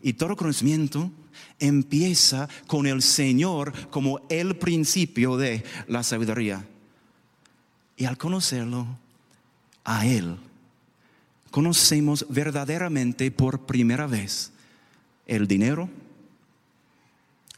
Y 0.00 0.12
todo 0.12 0.36
conocimiento 0.36 1.10
empieza 1.58 2.48
con 2.66 2.86
el 2.86 3.02
Señor 3.02 3.72
como 3.90 4.20
el 4.28 4.56
principio 4.56 5.36
de 5.36 5.64
la 5.86 6.02
sabiduría. 6.02 6.64
Y 7.96 8.04
al 8.04 8.16
conocerlo 8.16 8.86
a 9.84 10.06
Él, 10.06 10.38
conocemos 11.50 12.26
verdaderamente 12.28 13.30
por 13.30 13.66
primera 13.66 14.06
vez 14.06 14.52
el 15.26 15.46
dinero, 15.46 15.88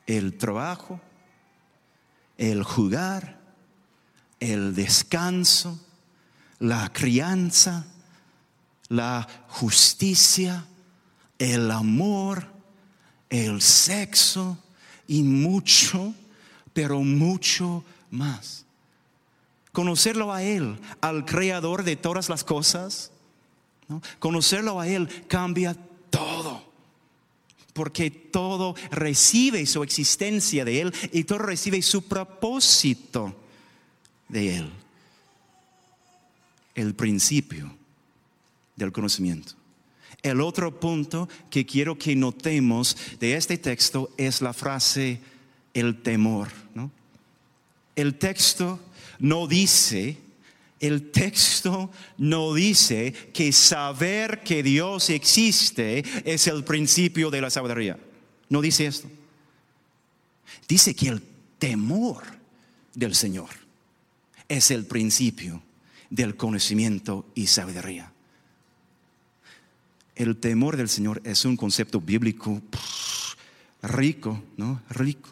el 0.06 0.36
trabajo, 0.36 1.00
el 2.38 2.62
jugar, 2.62 3.38
el 4.40 4.74
descanso, 4.74 5.78
la 6.58 6.90
crianza, 6.92 7.86
la 8.88 9.28
justicia, 9.48 10.64
el 11.38 11.70
amor, 11.70 12.59
el 13.30 13.62
sexo 13.62 14.58
y 15.06 15.22
mucho, 15.22 16.12
pero 16.72 17.00
mucho 17.00 17.84
más. 18.10 18.66
Conocerlo 19.72 20.32
a 20.32 20.42
Él, 20.42 20.78
al 21.00 21.24
creador 21.24 21.84
de 21.84 21.96
todas 21.96 22.28
las 22.28 22.44
cosas, 22.44 23.12
conocerlo 24.18 24.80
a 24.80 24.88
Él 24.88 25.08
cambia 25.28 25.76
todo 26.10 26.70
porque 27.72 28.10
todo 28.10 28.74
recibe 28.90 29.64
su 29.66 29.82
existencia 29.82 30.64
de 30.64 30.82
Él 30.82 30.94
y 31.12 31.24
todo 31.24 31.38
recibe 31.38 31.80
su 31.82 32.02
propósito 32.02 33.34
de 34.28 34.56
Él. 34.58 34.70
El 36.74 36.94
principio 36.94 37.74
del 38.76 38.92
conocimiento. 38.92 39.54
El 40.22 40.40
otro 40.40 40.78
punto 40.78 41.28
que 41.50 41.64
quiero 41.64 41.96
que 41.96 42.14
notemos 42.14 42.96
de 43.18 43.36
este 43.36 43.56
texto 43.58 44.10
es 44.16 44.42
la 44.42 44.52
frase 44.52 45.20
el 45.72 46.02
temor. 46.02 46.48
El 47.96 48.14
texto 48.16 48.80
no 49.18 49.46
dice 49.46 50.16
el 50.80 51.10
texto 51.10 51.90
no 52.16 52.54
dice 52.54 53.12
que 53.34 53.52
saber 53.52 54.42
que 54.42 54.62
Dios 54.62 55.10
existe 55.10 56.02
es 56.24 56.46
el 56.46 56.64
principio 56.64 57.30
de 57.30 57.42
la 57.42 57.50
sabiduría. 57.50 57.98
No 58.48 58.62
dice 58.62 58.86
esto. 58.86 59.08
Dice 60.66 60.94
que 60.94 61.08
el 61.08 61.22
temor 61.58 62.22
del 62.94 63.14
Señor 63.14 63.50
es 64.48 64.70
el 64.70 64.86
principio 64.86 65.62
del 66.08 66.34
conocimiento 66.36 67.26
y 67.34 67.46
sabiduría. 67.46 68.10
El 70.20 70.36
temor 70.36 70.76
del 70.76 70.90
Señor 70.90 71.22
es 71.24 71.46
un 71.46 71.56
concepto 71.56 71.98
bíblico 71.98 72.60
rico, 73.80 74.42
¿no? 74.58 74.82
Rico. 74.90 75.30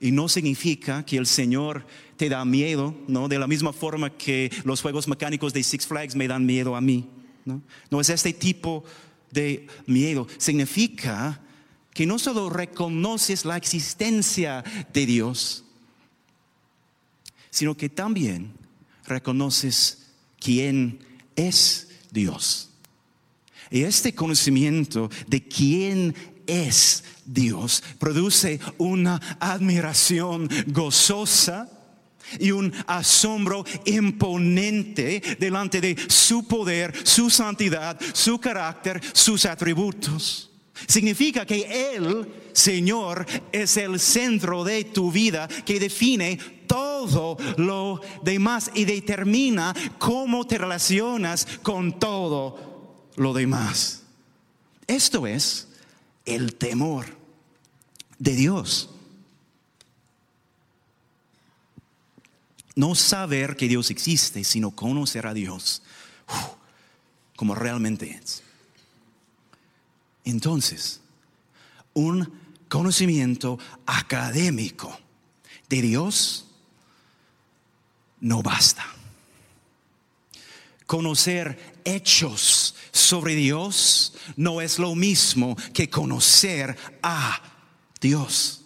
Y 0.00 0.12
no 0.12 0.28
significa 0.28 1.02
que 1.06 1.16
el 1.16 1.24
Señor 1.24 1.86
te 2.18 2.28
da 2.28 2.44
miedo, 2.44 2.94
¿no? 3.08 3.26
De 3.26 3.38
la 3.38 3.46
misma 3.46 3.72
forma 3.72 4.10
que 4.10 4.52
los 4.64 4.82
juegos 4.82 5.08
mecánicos 5.08 5.54
de 5.54 5.62
Six 5.62 5.86
Flags 5.86 6.14
me 6.14 6.28
dan 6.28 6.44
miedo 6.44 6.76
a 6.76 6.82
mí, 6.82 7.08
¿no? 7.46 7.62
No 7.90 8.02
es 8.02 8.10
este 8.10 8.34
tipo 8.34 8.84
de 9.30 9.66
miedo. 9.86 10.26
Significa 10.36 11.40
que 11.94 12.04
no 12.04 12.18
solo 12.18 12.50
reconoces 12.50 13.46
la 13.46 13.56
existencia 13.56 14.62
de 14.92 15.06
Dios, 15.06 15.64
sino 17.48 17.78
que 17.78 17.88
también 17.88 18.52
reconoces 19.06 20.10
quién 20.38 20.98
es 21.34 21.88
Dios. 22.10 22.71
Y 23.72 23.84
este 23.84 24.14
conocimiento 24.14 25.10
de 25.26 25.42
quién 25.42 26.14
es 26.46 27.02
Dios 27.24 27.82
produce 27.98 28.60
una 28.76 29.20
admiración 29.40 30.48
gozosa 30.66 31.70
y 32.38 32.50
un 32.50 32.72
asombro 32.86 33.64
imponente 33.86 35.22
delante 35.38 35.80
de 35.80 35.96
su 36.08 36.46
poder, 36.46 36.94
su 37.04 37.30
santidad, 37.30 37.98
su 38.12 38.38
carácter, 38.38 39.00
sus 39.12 39.46
atributos. 39.46 40.50
Significa 40.86 41.46
que 41.46 41.94
Él, 41.94 42.28
Señor, 42.52 43.24
es 43.52 43.76
el 43.76 43.98
centro 44.00 44.64
de 44.64 44.84
tu 44.84 45.12
vida 45.12 45.48
que 45.48 45.80
define 45.80 46.36
todo 46.66 47.36
lo 47.56 48.00
demás 48.22 48.70
y 48.74 48.84
determina 48.84 49.74
cómo 49.98 50.46
te 50.46 50.58
relacionas 50.58 51.46
con 51.62 51.98
todo 51.98 52.71
lo 53.16 53.32
demás. 53.32 54.02
Esto 54.86 55.26
es 55.26 55.68
el 56.24 56.54
temor 56.54 57.06
de 58.18 58.36
Dios. 58.36 58.90
No 62.74 62.94
saber 62.94 63.56
que 63.56 63.68
Dios 63.68 63.90
existe, 63.90 64.44
sino 64.44 64.70
conocer 64.70 65.26
a 65.26 65.34
Dios 65.34 65.82
como 67.36 67.54
realmente 67.54 68.10
es. 68.10 68.42
Entonces, 70.24 71.00
un 71.92 72.32
conocimiento 72.68 73.58
académico 73.84 74.98
de 75.68 75.82
Dios 75.82 76.46
no 78.20 78.42
basta. 78.42 78.86
Conocer 80.86 81.80
hechos 81.84 82.61
sobre 82.92 83.34
Dios 83.34 84.14
no 84.36 84.60
es 84.60 84.78
lo 84.78 84.94
mismo 84.94 85.56
que 85.72 85.88
conocer 85.88 86.76
a 87.02 87.42
Dios. 88.00 88.64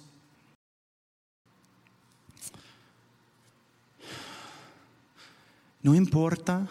No 5.80 5.94
importa 5.94 6.68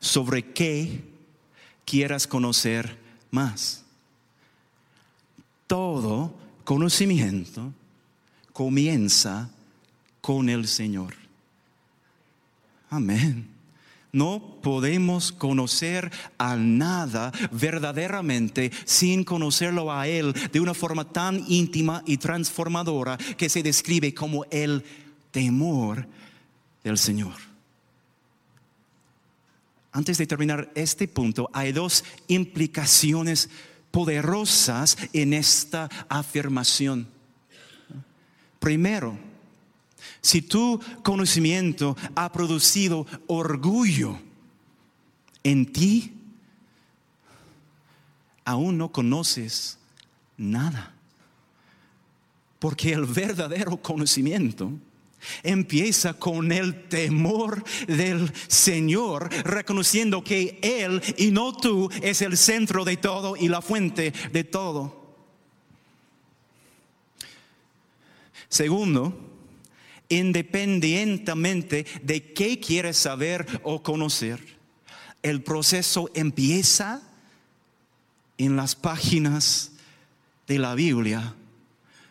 sobre 0.00 0.52
qué 0.52 1.04
quieras 1.84 2.26
conocer 2.26 2.98
más. 3.30 3.84
Todo 5.68 6.34
conocimiento 6.64 7.72
comienza 8.52 9.48
con 10.20 10.48
el 10.48 10.66
Señor. 10.66 11.14
Amén. 12.90 13.53
No 14.14 14.60
podemos 14.62 15.32
conocer 15.32 16.12
a 16.38 16.54
nada 16.54 17.32
verdaderamente 17.50 18.70
sin 18.84 19.24
conocerlo 19.24 19.92
a 19.92 20.06
Él 20.06 20.32
de 20.52 20.60
una 20.60 20.72
forma 20.72 21.04
tan 21.12 21.44
íntima 21.48 22.00
y 22.06 22.16
transformadora 22.16 23.18
que 23.36 23.48
se 23.48 23.64
describe 23.64 24.14
como 24.14 24.44
el 24.52 24.84
temor 25.32 26.06
del 26.84 26.96
Señor. 26.96 27.34
Antes 29.90 30.16
de 30.16 30.28
terminar 30.28 30.70
este 30.76 31.08
punto, 31.08 31.50
hay 31.52 31.72
dos 31.72 32.04
implicaciones 32.28 33.50
poderosas 33.90 34.96
en 35.12 35.32
esta 35.32 35.90
afirmación. 36.08 37.08
Primero, 38.60 39.18
si 40.24 40.40
tu 40.40 40.80
conocimiento 41.02 41.98
ha 42.14 42.32
producido 42.32 43.06
orgullo 43.26 44.18
en 45.42 45.70
ti, 45.70 46.14
aún 48.46 48.78
no 48.78 48.90
conoces 48.90 49.78
nada. 50.38 50.94
Porque 52.58 52.94
el 52.94 53.04
verdadero 53.04 53.76
conocimiento 53.76 54.72
empieza 55.42 56.14
con 56.14 56.52
el 56.52 56.88
temor 56.88 57.62
del 57.86 58.32
Señor, 58.48 59.28
reconociendo 59.44 60.24
que 60.24 60.58
Él 60.62 61.02
y 61.18 61.32
no 61.32 61.54
tú 61.54 61.90
es 62.00 62.22
el 62.22 62.38
centro 62.38 62.86
de 62.86 62.96
todo 62.96 63.36
y 63.36 63.48
la 63.48 63.60
fuente 63.60 64.14
de 64.32 64.42
todo. 64.42 65.04
Segundo, 68.48 69.23
independientemente 70.08 71.86
de 72.02 72.32
qué 72.32 72.60
quieres 72.60 72.96
saber 72.96 73.60
o 73.62 73.82
conocer. 73.82 74.58
El 75.22 75.42
proceso 75.42 76.10
empieza 76.14 77.02
en 78.38 78.56
las 78.56 78.74
páginas 78.74 79.72
de 80.46 80.58
la 80.58 80.74
Biblia, 80.74 81.34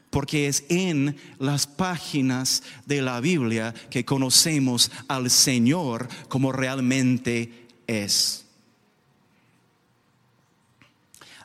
porque 0.10 0.48
es 0.48 0.66
en 0.70 1.18
las 1.40 1.68
páginas 1.68 2.64
de 2.86 3.02
la 3.02 3.20
Biblia 3.20 3.74
que 3.90 4.06
conocemos 4.06 4.92
al 5.08 5.30
Señor 5.30 6.08
como 6.28 6.52
realmente 6.52 7.68
es. 7.88 8.46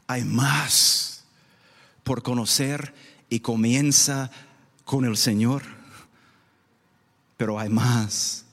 Hay 0.06 0.24
más 0.24 1.24
por 2.02 2.22
conocer 2.22 2.94
y 3.28 3.40
comienza 3.40 4.30
con 4.84 5.04
el 5.04 5.18
Señor 5.18 5.77
pero 7.38 7.58
hay 7.58 7.70
más. 7.70 8.44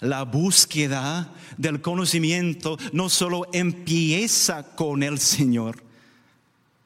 La 0.00 0.22
búsqueda 0.24 1.34
del 1.58 1.82
conocimiento 1.82 2.78
no 2.92 3.10
solo 3.10 3.46
empieza 3.52 4.74
con 4.74 5.02
el 5.02 5.18
Señor, 5.18 5.82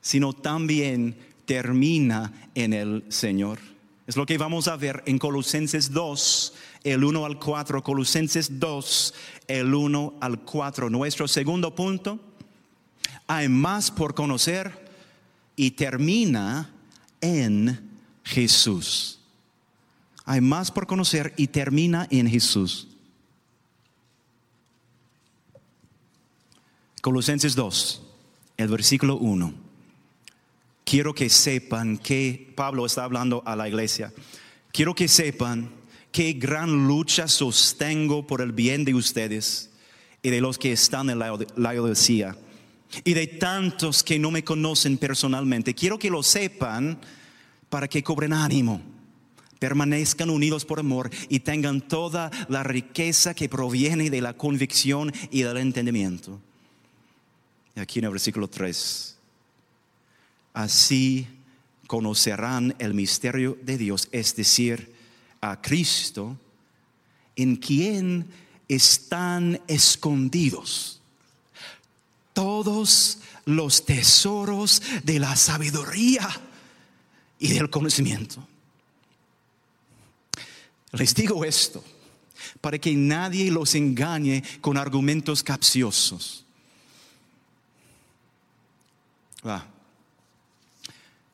sino 0.00 0.32
también 0.32 1.16
termina 1.44 2.50
en 2.54 2.72
el 2.72 3.04
Señor. 3.08 3.58
Es 4.06 4.16
lo 4.16 4.26
que 4.26 4.38
vamos 4.38 4.68
a 4.68 4.76
ver 4.76 5.02
en 5.06 5.18
Colosenses 5.18 5.92
2, 5.92 6.54
el 6.84 7.04
1 7.04 7.24
al 7.24 7.38
4. 7.38 7.82
Colosenses 7.82 8.58
2, 8.58 9.14
el 9.48 9.74
1 9.74 10.14
al 10.20 10.40
4. 10.40 10.90
Nuestro 10.90 11.28
segundo 11.28 11.74
punto, 11.74 12.18
hay 13.26 13.48
más 13.48 13.90
por 13.90 14.14
conocer 14.14 14.86
y 15.54 15.72
termina 15.72 16.70
en 17.20 17.98
Jesús. 18.24 19.20
Hay 20.28 20.40
más 20.40 20.72
por 20.72 20.88
conocer 20.88 21.32
y 21.36 21.46
termina 21.46 22.08
en 22.10 22.28
Jesús. 22.28 22.88
Colosenses 27.00 27.54
2, 27.54 28.02
el 28.56 28.68
versículo 28.68 29.18
1. 29.18 29.54
Quiero 30.84 31.14
que 31.14 31.30
sepan 31.30 31.96
que 31.96 32.52
Pablo 32.56 32.84
está 32.86 33.04
hablando 33.04 33.44
a 33.46 33.54
la 33.54 33.68
iglesia. 33.68 34.12
Quiero 34.72 34.96
que 34.96 35.06
sepan 35.06 35.70
qué 36.10 36.32
gran 36.32 36.88
lucha 36.88 37.28
sostengo 37.28 38.26
por 38.26 38.40
el 38.40 38.50
bien 38.50 38.84
de 38.84 38.94
ustedes 38.94 39.70
y 40.22 40.30
de 40.30 40.40
los 40.40 40.58
que 40.58 40.72
están 40.72 41.08
en 41.08 41.20
la 41.20 41.32
Odisea 41.32 42.36
y 43.04 43.14
de 43.14 43.28
tantos 43.28 44.02
que 44.02 44.18
no 44.18 44.32
me 44.32 44.42
conocen 44.42 44.98
personalmente. 44.98 45.72
Quiero 45.72 46.00
que 46.00 46.10
lo 46.10 46.24
sepan 46.24 46.98
para 47.68 47.86
que 47.86 48.02
cobren 48.02 48.32
ánimo 48.32 48.95
permanezcan 49.58 50.30
unidos 50.30 50.64
por 50.64 50.80
amor 50.80 51.10
y 51.28 51.40
tengan 51.40 51.80
toda 51.80 52.30
la 52.48 52.62
riqueza 52.62 53.34
que 53.34 53.48
proviene 53.48 54.10
de 54.10 54.20
la 54.20 54.34
convicción 54.34 55.12
y 55.30 55.42
del 55.42 55.58
entendimiento. 55.58 56.40
Y 57.74 57.80
aquí 57.80 57.98
en 57.98 58.06
el 58.06 58.12
versículo 58.12 58.48
3, 58.48 59.16
así 60.54 61.26
conocerán 61.86 62.74
el 62.78 62.94
misterio 62.94 63.58
de 63.62 63.78
Dios, 63.78 64.08
es 64.12 64.34
decir, 64.34 64.94
a 65.40 65.60
Cristo, 65.60 66.38
en 67.36 67.56
quien 67.56 68.26
están 68.68 69.60
escondidos 69.68 71.00
todos 72.32 73.18
los 73.44 73.84
tesoros 73.86 74.82
de 75.04 75.18
la 75.18 75.36
sabiduría 75.36 76.28
y 77.38 77.48
del 77.48 77.70
conocimiento. 77.70 78.46
Les 80.98 81.14
digo 81.14 81.44
esto 81.44 81.82
para 82.60 82.78
que 82.78 82.94
nadie 82.94 83.50
los 83.50 83.74
engañe 83.74 84.42
con 84.60 84.76
argumentos 84.76 85.42
capciosos. 85.42 86.42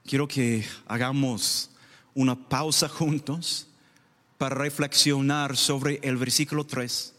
quiero 0.05 0.29
que 0.29 0.63
hagamos 0.87 1.71
una 2.15 2.37
pausa 2.37 2.87
juntos 2.87 3.67
para 4.37 4.55
reflexionar 4.55 5.57
sobre 5.57 5.99
el 6.03 6.19
versículo 6.19 6.65
3. 6.65 7.15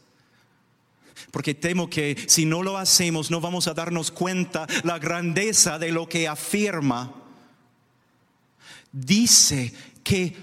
Porque 1.31 1.55
temo 1.55 1.89
que 1.89 2.23
si 2.27 2.45
no 2.45 2.61
lo 2.61 2.77
hacemos 2.77 3.31
no 3.31 3.41
vamos 3.41 3.67
a 3.67 3.73
darnos 3.73 4.11
cuenta 4.11 4.67
la 4.83 4.99
grandeza 4.99 5.79
de 5.79 5.91
lo 5.91 6.07
que 6.07 6.27
afirma. 6.27 7.11
Dice 8.91 9.73
que 10.03 10.35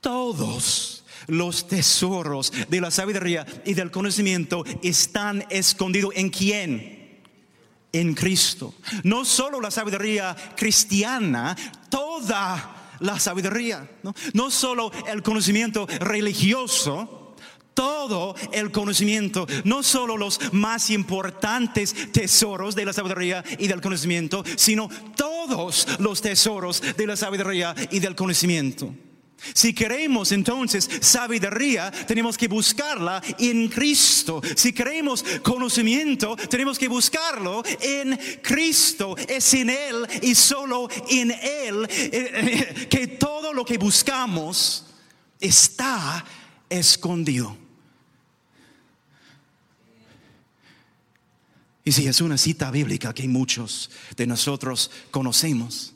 todos 0.00 0.91
los 1.26 1.68
tesoros 1.68 2.52
de 2.68 2.80
la 2.80 2.90
sabiduría 2.90 3.46
y 3.64 3.74
del 3.74 3.90
conocimiento 3.90 4.64
están 4.82 5.44
escondidos 5.50 6.12
en 6.16 6.30
quién? 6.30 7.20
En 7.92 8.14
Cristo. 8.14 8.74
No 9.04 9.24
solo 9.24 9.60
la 9.60 9.70
sabiduría 9.70 10.34
cristiana, 10.56 11.56
toda 11.90 12.96
la 13.00 13.18
sabiduría. 13.18 13.88
No, 14.02 14.14
no 14.32 14.50
solo 14.50 14.90
el 15.08 15.22
conocimiento 15.22 15.86
religioso, 16.00 17.22
todo 17.74 18.34
el 18.52 18.70
conocimiento, 18.70 19.46
no 19.64 19.82
solo 19.82 20.16
los 20.16 20.52
más 20.52 20.90
importantes 20.90 22.12
tesoros 22.12 22.74
de 22.74 22.84
la 22.84 22.92
sabiduría 22.92 23.44
y 23.58 23.68
del 23.68 23.80
conocimiento, 23.80 24.44
sino 24.56 24.88
todos 25.16 25.86
los 25.98 26.20
tesoros 26.20 26.82
de 26.96 27.06
la 27.06 27.16
sabiduría 27.16 27.74
y 27.90 28.00
del 28.00 28.14
conocimiento. 28.14 28.94
Si 29.54 29.72
queremos 29.74 30.32
entonces 30.32 30.88
sabiduría, 31.00 31.90
tenemos 31.90 32.36
que 32.36 32.48
buscarla 32.48 33.22
en 33.38 33.68
Cristo. 33.68 34.40
Si 34.56 34.72
queremos 34.72 35.24
conocimiento, 35.42 36.36
tenemos 36.36 36.78
que 36.78 36.88
buscarlo 36.88 37.62
en 37.80 38.18
Cristo. 38.42 39.16
Es 39.16 39.52
en 39.54 39.70
Él 39.70 40.06
y 40.22 40.34
solo 40.34 40.88
en 41.08 41.30
Él 41.32 41.86
eh, 41.90 42.86
que 42.88 43.06
todo 43.08 43.52
lo 43.52 43.64
que 43.64 43.78
buscamos 43.78 44.86
está 45.40 46.24
escondido. 46.68 47.56
Y 51.84 51.92
si 51.92 52.06
es 52.06 52.20
una 52.20 52.38
cita 52.38 52.70
bíblica 52.70 53.12
que 53.12 53.26
muchos 53.26 53.90
de 54.16 54.26
nosotros 54.26 54.90
conocemos. 55.10 55.91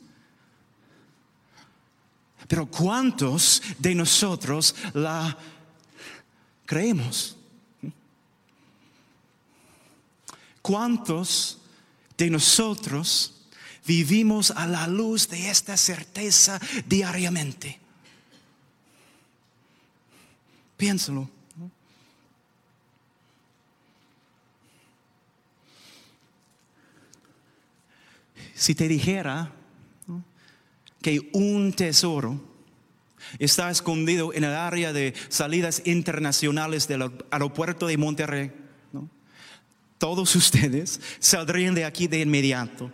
Pero 2.47 2.65
¿cuántos 2.65 3.61
de 3.77 3.93
nosotros 3.93 4.75
la 4.93 5.37
creemos? 6.65 7.35
¿Cuántos 10.61 11.59
de 12.17 12.29
nosotros 12.29 13.33
vivimos 13.85 14.51
a 14.51 14.65
la 14.65 14.87
luz 14.87 15.27
de 15.27 15.49
esta 15.49 15.75
certeza 15.77 16.59
diariamente? 16.85 17.79
Piénsalo. 20.77 21.29
Si 28.55 28.73
te 28.73 28.87
dijera 28.87 29.56
que 31.07 31.29
un 31.31 31.71
tesoro 31.71 32.37
está 33.39 33.71
escondido 33.71 34.33
en 34.33 34.43
el 34.43 34.53
área 34.53 34.91
de 34.91 35.13
salidas 35.29 35.83
internacionales 35.85 36.85
del 36.89 37.09
aeropuerto 37.31 37.87
de 37.87 37.97
Monterrey, 37.97 38.51
todos 39.97 40.35
ustedes 40.35 40.99
saldrían 41.19 41.75
de 41.75 41.85
aquí 41.85 42.07
de 42.07 42.19
inmediato, 42.19 42.91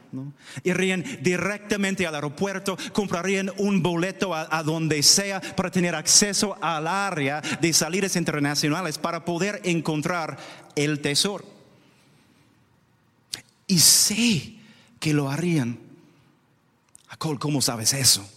irían 0.64 1.04
directamente 1.24 2.06
al 2.06 2.14
aeropuerto, 2.14 2.78
comprarían 2.92 3.52
un 3.58 3.82
boleto 3.82 4.36
a, 4.36 4.62
donde 4.62 5.02
sea 5.02 5.42
para 5.42 5.72
tener 5.72 5.96
acceso 5.96 6.56
al 6.62 6.86
área 6.86 7.42
de 7.42 7.74
salidas 7.74 8.16
internacionales 8.16 9.00
para 9.00 9.26
poder 9.26 9.60
encontrar 9.64 10.38
el 10.76 11.00
tesoro. 11.00 11.46
Y 13.66 13.80
sé 13.80 14.54
que 15.00 15.16
lo 15.16 15.32
harían. 15.32 15.93
¿Cómo 17.18 17.62
sabes 17.62 17.94
eso? 17.94 18.28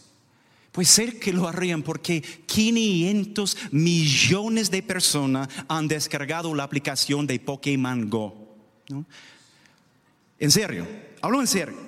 Pues 0.73 0.89
sé 0.89 1.19
que 1.19 1.33
lo 1.33 1.49
harían 1.49 1.83
porque 1.83 2.21
500 2.21 3.57
millones 3.71 4.71
de 4.71 4.83
personas 4.83 5.49
han 5.69 5.89
descargado 5.89 6.55
la 6.55 6.65
aplicación 6.65 7.27
de 7.27 7.41
Pokémon 7.41 8.11
Go. 8.11 8.57
En 10.39 10.51
serio, 10.51 10.87
hablo 11.23 11.41
en 11.41 11.47
serio. 11.47 11.87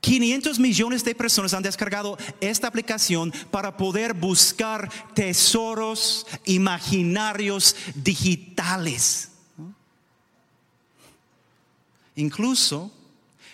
500 0.00 0.58
millones 0.58 1.04
de 1.04 1.14
personas 1.14 1.52
han 1.52 1.62
descargado 1.62 2.16
esta 2.40 2.68
aplicación 2.68 3.30
para 3.50 3.76
poder 3.76 4.14
buscar 4.14 4.88
tesoros 5.12 6.26
imaginarios 6.46 7.76
digitales. 7.94 9.32
Incluso 12.16 12.90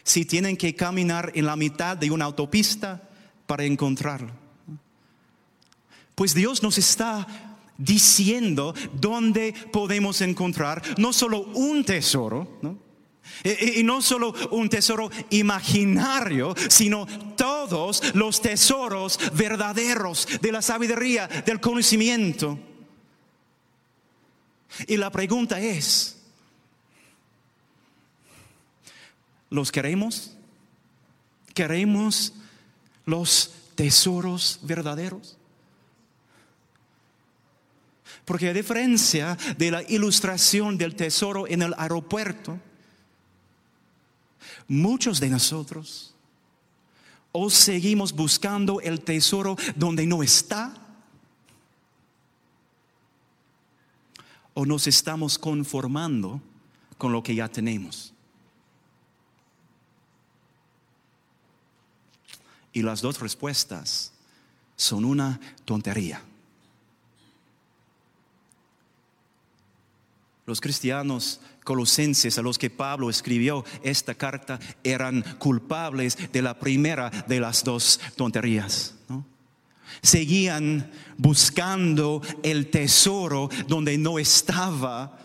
si 0.04 0.24
tienen 0.24 0.56
que 0.56 0.76
caminar 0.76 1.32
en 1.34 1.46
la 1.46 1.56
mitad 1.56 1.96
de 1.96 2.10
una 2.10 2.26
autopista 2.26 3.02
para 3.46 3.64
encontrarlo. 3.64 4.30
Pues 6.14 6.34
Dios 6.34 6.62
nos 6.62 6.78
está 6.78 7.26
diciendo 7.76 8.74
dónde 8.92 9.52
podemos 9.72 10.20
encontrar 10.20 10.82
no 10.98 11.12
solo 11.12 11.40
un 11.54 11.84
tesoro, 11.84 12.60
Y, 13.42 13.82
no 13.82 14.02
solo 14.02 14.34
un 14.50 14.68
tesoro 14.68 15.10
imaginario, 15.30 16.54
sino 16.68 17.06
todos 17.36 18.14
los 18.14 18.42
tesoros 18.42 19.18
verdaderos 19.32 20.28
de 20.42 20.52
la 20.52 20.60
sabiduría, 20.60 21.26
del 21.26 21.58
conocimiento. 21.58 22.58
Y 24.86 24.98
la 24.98 25.10
pregunta 25.10 25.58
es, 25.58 26.13
¿los 29.54 29.70
queremos? 29.70 30.36
¿Queremos 31.54 32.32
los 33.06 33.52
tesoros 33.76 34.58
verdaderos? 34.62 35.36
Porque 38.24 38.48
a 38.48 38.52
diferencia 38.52 39.38
de 39.56 39.70
la 39.70 39.82
ilustración 39.84 40.76
del 40.76 40.96
tesoro 40.96 41.46
en 41.46 41.62
el 41.62 41.74
aeropuerto, 41.78 42.58
muchos 44.66 45.20
de 45.20 45.30
nosotros 45.30 46.14
o 47.30 47.50
seguimos 47.50 48.12
buscando 48.12 48.80
el 48.80 49.00
tesoro 49.02 49.56
donde 49.76 50.06
no 50.06 50.22
está, 50.22 50.74
o 54.54 54.64
nos 54.64 54.86
estamos 54.86 55.38
conformando 55.38 56.40
con 56.96 57.12
lo 57.12 57.22
que 57.22 57.34
ya 57.34 57.48
tenemos. 57.48 58.13
Y 62.74 62.82
las 62.82 63.00
dos 63.00 63.20
respuestas 63.20 64.12
son 64.76 65.06
una 65.06 65.40
tontería. 65.64 66.20
Los 70.46 70.60
cristianos 70.60 71.40
colosenses 71.64 72.36
a 72.36 72.42
los 72.42 72.58
que 72.58 72.68
Pablo 72.68 73.08
escribió 73.08 73.64
esta 73.82 74.14
carta 74.14 74.60
eran 74.82 75.22
culpables 75.38 76.18
de 76.32 76.42
la 76.42 76.58
primera 76.58 77.08
de 77.26 77.40
las 77.40 77.64
dos 77.64 77.98
tonterías. 78.16 78.94
Seguían 80.02 80.90
buscando 81.16 82.20
el 82.42 82.68
tesoro 82.70 83.48
donde 83.68 83.96
no 83.96 84.18
estaba 84.18 85.23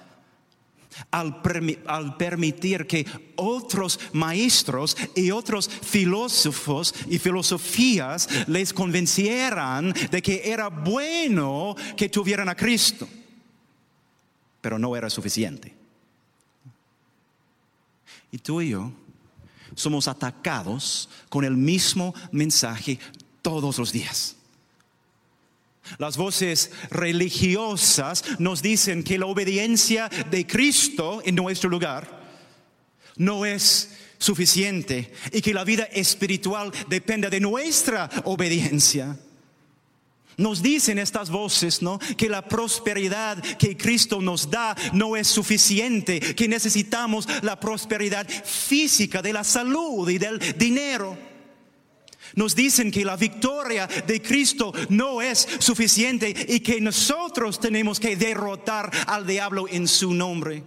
al, 1.12 1.42
al, 1.86 2.18
permitir 2.18 2.88
que 2.88 3.06
otros 3.36 4.00
maestros 4.14 4.98
y 5.16 5.32
otros 5.32 5.70
filósofos 5.70 6.94
y 7.08 7.20
filosofías 7.20 8.28
les 8.48 8.74
convencieran 8.74 9.94
de 10.12 10.22
que 10.22 10.52
era 10.52 10.70
bueno 10.70 11.76
que 11.96 12.10
tuvieran 12.10 12.50
a 12.50 12.56
Cristo 12.56 13.08
pero 14.62 14.78
no 14.78 14.96
era 14.96 15.10
suficiente. 15.10 15.74
Y 18.32 18.38
tú 18.38 18.62
y 18.62 18.70
yo 18.70 18.92
somos 19.76 20.08
atacados 20.08 21.10
con 21.30 21.46
el 21.46 21.56
mismo 21.56 22.14
mensaje 22.32 23.00
todos 23.42 23.78
los 23.78 23.92
días. 23.92 24.36
Las 25.98 26.18
voces 26.18 26.72
religiosas 26.90 28.24
nos 28.40 28.62
dicen 28.62 29.04
que 29.04 29.18
la 29.18 29.26
obediencia 29.26 30.10
de 30.30 30.46
Cristo 30.46 31.22
en 31.26 31.36
nuestro 31.36 31.70
lugar 31.70 32.20
no 33.16 33.46
es 33.46 33.92
suficiente 34.18 35.12
y 35.32 35.42
que 35.42 35.54
la 35.54 35.64
vida 35.64 35.84
espiritual 35.86 36.72
depende 36.88 37.30
de 37.30 37.40
nuestra 37.40 38.10
obediencia. 38.26 39.18
Nos 40.38 40.62
dicen 40.62 41.00
estas 41.00 41.30
voces, 41.30 41.82
¿no? 41.82 42.00
Que 42.16 42.30
la 42.30 42.48
prosperidad 42.48 43.42
que 43.58 43.76
Cristo 43.76 44.22
nos 44.22 44.50
da 44.50 44.74
no 44.94 45.18
es 45.18 45.28
suficiente, 45.28 46.22
que 46.22 46.48
necesitamos 46.48 47.28
la 47.42 47.60
prosperidad 47.60 48.26
física 48.46 49.22
de 49.22 49.34
la 49.34 49.44
salud 49.44 50.10
y 50.10 50.18
del 50.18 50.40
dinero. 50.58 51.29
Nos 52.36 52.56
dicen 52.56 52.92
que 52.92 53.06
la 53.06 53.16
victoria 53.16 53.88
de 53.88 54.22
Cristo 54.22 54.74
no 54.90 55.22
es 55.22 55.48
suficiente 55.60 56.34
y 56.48 56.60
que 56.60 56.80
nosotros 56.82 57.60
tenemos 57.60 58.00
que 58.00 58.16
derrotar 58.16 58.92
al 59.08 59.26
diablo 59.26 59.68
en 59.68 59.88
su 59.88 60.14
nombre. 60.14 60.64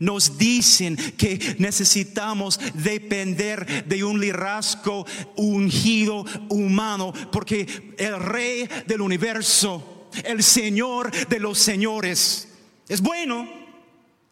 Nos 0.00 0.36
dicen 0.36 0.96
que 0.96 1.56
necesitamos 1.58 2.60
depender 2.74 3.86
de 3.86 4.04
un 4.04 4.20
liderazgo 4.20 5.06
ungido 5.36 6.24
humano, 6.48 7.12
porque 7.32 7.94
el 7.96 8.20
rey 8.20 8.68
del 8.86 9.00
universo, 9.00 10.08
el 10.24 10.42
Señor 10.42 11.10
de 11.28 11.40
los 11.40 11.58
señores, 11.58 12.48
es 12.88 13.00
bueno, 13.00 13.48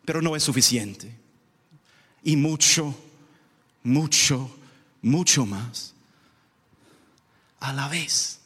pero 0.04 0.20
no 0.20 0.36
es 0.36 0.42
suficiente. 0.42 1.10
Y 2.22 2.36
mucho, 2.36 2.94
mucho, 3.82 4.55
mucho 5.06 5.46
más. 5.46 5.94
A 7.60 7.72
la 7.72 7.88
vez, 7.88 8.40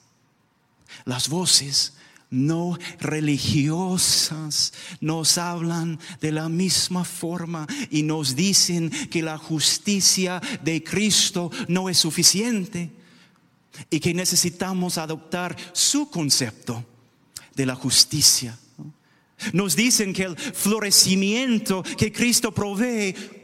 las 1.04 1.28
voces 1.28 1.94
no 2.30 2.78
religiosas 3.00 4.72
nos 5.00 5.36
hablan 5.38 5.98
de 6.20 6.30
la 6.30 6.48
misma 6.48 7.04
forma 7.04 7.66
y 7.90 8.02
nos 8.02 8.36
dicen 8.36 8.90
que 9.10 9.22
la 9.22 9.36
justicia 9.36 10.40
de 10.62 10.84
Cristo 10.84 11.50
no 11.66 11.88
es 11.88 11.98
suficiente 11.98 12.90
y 13.88 13.98
que 13.98 14.14
necesitamos 14.14 14.98
adoptar 14.98 15.56
su 15.72 16.08
concepto 16.10 16.84
de 17.54 17.66
la 17.66 17.74
justicia. 17.74 18.56
Nos 19.54 19.74
dicen 19.74 20.12
que 20.12 20.24
el 20.24 20.36
florecimiento 20.36 21.82
que 21.82 22.12
Cristo 22.12 22.52
provee 22.52 23.39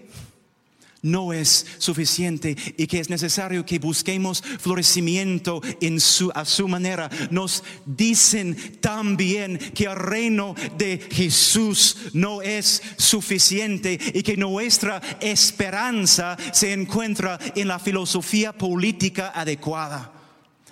no 1.06 1.32
es 1.32 1.64
suficiente 1.78 2.56
y 2.76 2.86
que 2.86 2.98
es 2.98 3.08
necesario 3.08 3.64
que 3.64 3.78
busquemos 3.78 4.42
florecimiento 4.42 5.62
en 5.80 6.00
su, 6.00 6.32
a 6.34 6.44
su 6.44 6.66
manera. 6.66 7.08
Nos 7.30 7.62
dicen 7.86 8.56
también 8.80 9.58
que 9.74 9.84
el 9.84 9.94
reino 9.94 10.54
de 10.76 10.98
Jesús 11.10 11.96
no 12.12 12.42
es 12.42 12.82
suficiente 12.96 13.98
y 14.14 14.22
que 14.22 14.36
nuestra 14.36 15.00
esperanza 15.20 16.36
se 16.52 16.72
encuentra 16.72 17.38
en 17.54 17.68
la 17.68 17.78
filosofía 17.78 18.52
política 18.52 19.32
adecuada 19.34 20.12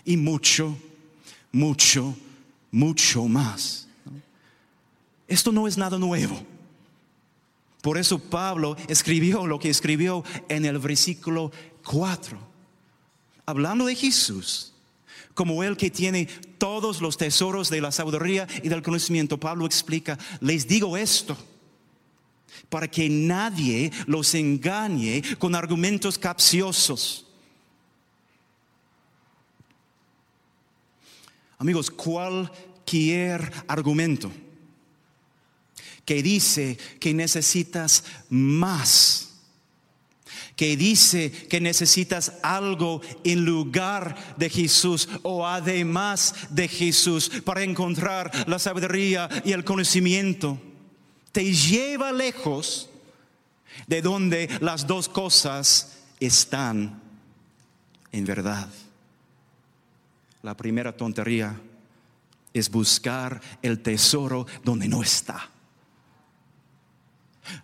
y 0.04 0.16
mucho, 0.16 0.76
mucho, 1.52 2.16
mucho 2.72 3.24
más. 3.28 3.86
Esto 5.28 5.52
no 5.52 5.68
es 5.68 5.78
nada 5.78 5.96
nuevo. 5.96 6.53
Por 7.84 7.98
eso 7.98 8.18
Pablo 8.18 8.78
escribió 8.88 9.46
lo 9.46 9.58
que 9.58 9.68
escribió 9.68 10.24
en 10.48 10.64
el 10.64 10.78
versículo 10.78 11.52
4, 11.84 12.38
hablando 13.44 13.84
de 13.84 13.94
Jesús 13.94 14.72
como 15.34 15.62
el 15.62 15.76
que 15.76 15.90
tiene 15.90 16.24
todos 16.56 17.02
los 17.02 17.18
tesoros 17.18 17.68
de 17.68 17.82
la 17.82 17.92
sabiduría 17.92 18.48
y 18.62 18.70
del 18.70 18.80
conocimiento. 18.80 19.38
Pablo 19.38 19.66
explica, 19.66 20.16
les 20.40 20.66
digo 20.66 20.96
esto, 20.96 21.36
para 22.70 22.88
que 22.88 23.06
nadie 23.10 23.92
los 24.06 24.34
engañe 24.34 25.22
con 25.38 25.54
argumentos 25.54 26.18
capciosos. 26.18 27.26
Amigos, 31.58 31.90
cualquier 31.90 33.52
argumento 33.68 34.32
que 36.04 36.22
dice 36.22 36.78
que 37.00 37.14
necesitas 37.14 38.04
más, 38.28 39.30
que 40.56 40.76
dice 40.76 41.30
que 41.30 41.60
necesitas 41.60 42.34
algo 42.42 43.00
en 43.24 43.44
lugar 43.44 44.36
de 44.36 44.50
Jesús 44.50 45.08
o 45.22 45.46
además 45.46 46.34
de 46.50 46.68
Jesús 46.68 47.30
para 47.44 47.62
encontrar 47.62 48.48
la 48.48 48.58
sabiduría 48.58 49.28
y 49.44 49.52
el 49.52 49.64
conocimiento, 49.64 50.60
te 51.32 51.52
lleva 51.52 52.12
lejos 52.12 52.88
de 53.86 54.02
donde 54.02 54.48
las 54.60 54.86
dos 54.86 55.08
cosas 55.08 55.98
están 56.20 57.02
en 58.12 58.24
verdad. 58.24 58.68
La 60.42 60.56
primera 60.56 60.96
tontería 60.96 61.60
es 62.52 62.70
buscar 62.70 63.40
el 63.62 63.80
tesoro 63.80 64.46
donde 64.62 64.86
no 64.86 65.02
está. 65.02 65.50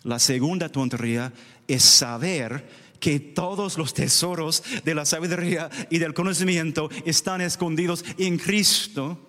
La 0.03 0.19
segunda 0.19 0.69
tontería 0.69 1.31
es 1.67 1.83
saber 1.83 2.67
que 2.99 3.19
todos 3.19 3.77
los 3.77 3.93
tesoros 3.93 4.63
de 4.85 4.93
la 4.93 5.05
sabiduría 5.05 5.69
y 5.89 5.97
del 5.97 6.13
conocimiento 6.13 6.89
están 7.05 7.41
escondidos 7.41 8.05
en 8.17 8.37
Cristo. 8.37 9.19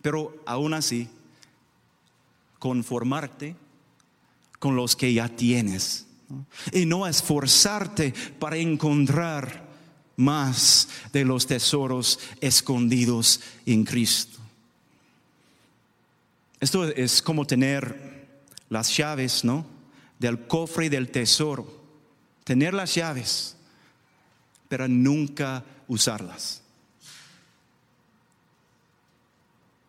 Pero 0.00 0.40
aún 0.46 0.72
así, 0.74 1.08
conformarte 2.58 3.56
con 4.58 4.76
los 4.76 4.94
que 4.94 5.12
ya 5.12 5.28
tienes 5.28 6.06
y 6.72 6.86
no 6.86 7.06
esforzarte 7.06 8.14
para 8.38 8.56
encontrar 8.56 9.68
más 10.16 10.88
de 11.12 11.24
los 11.24 11.46
tesoros 11.46 12.20
escondidos 12.40 13.40
en 13.66 13.84
Cristo. 13.84 14.38
Esto 16.60 16.84
es 16.84 17.20
como 17.20 17.46
tener 17.46 18.13
las 18.68 18.96
llaves, 18.96 19.44
¿no? 19.44 19.66
Del 20.18 20.46
cofre 20.46 20.90
del 20.90 21.10
tesoro. 21.10 21.82
Tener 22.44 22.74
las 22.74 22.94
llaves, 22.94 23.56
pero 24.68 24.86
nunca 24.88 25.64
usarlas. 25.88 26.62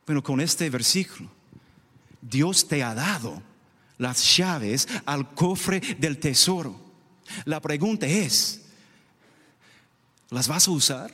Bueno, 0.06 0.22
con 0.22 0.40
este 0.40 0.70
versículo, 0.70 1.30
Dios 2.22 2.68
te 2.68 2.84
ha 2.84 2.94
dado 2.94 3.42
las 3.98 4.38
llaves 4.38 4.88
al 5.06 5.34
cofre 5.34 5.80
del 5.80 6.20
tesoro. 6.20 6.80
La 7.46 7.60
pregunta 7.60 8.06
es, 8.06 8.66
¿Las 10.30 10.48
vas 10.48 10.68
a 10.68 10.72
usar? 10.72 11.14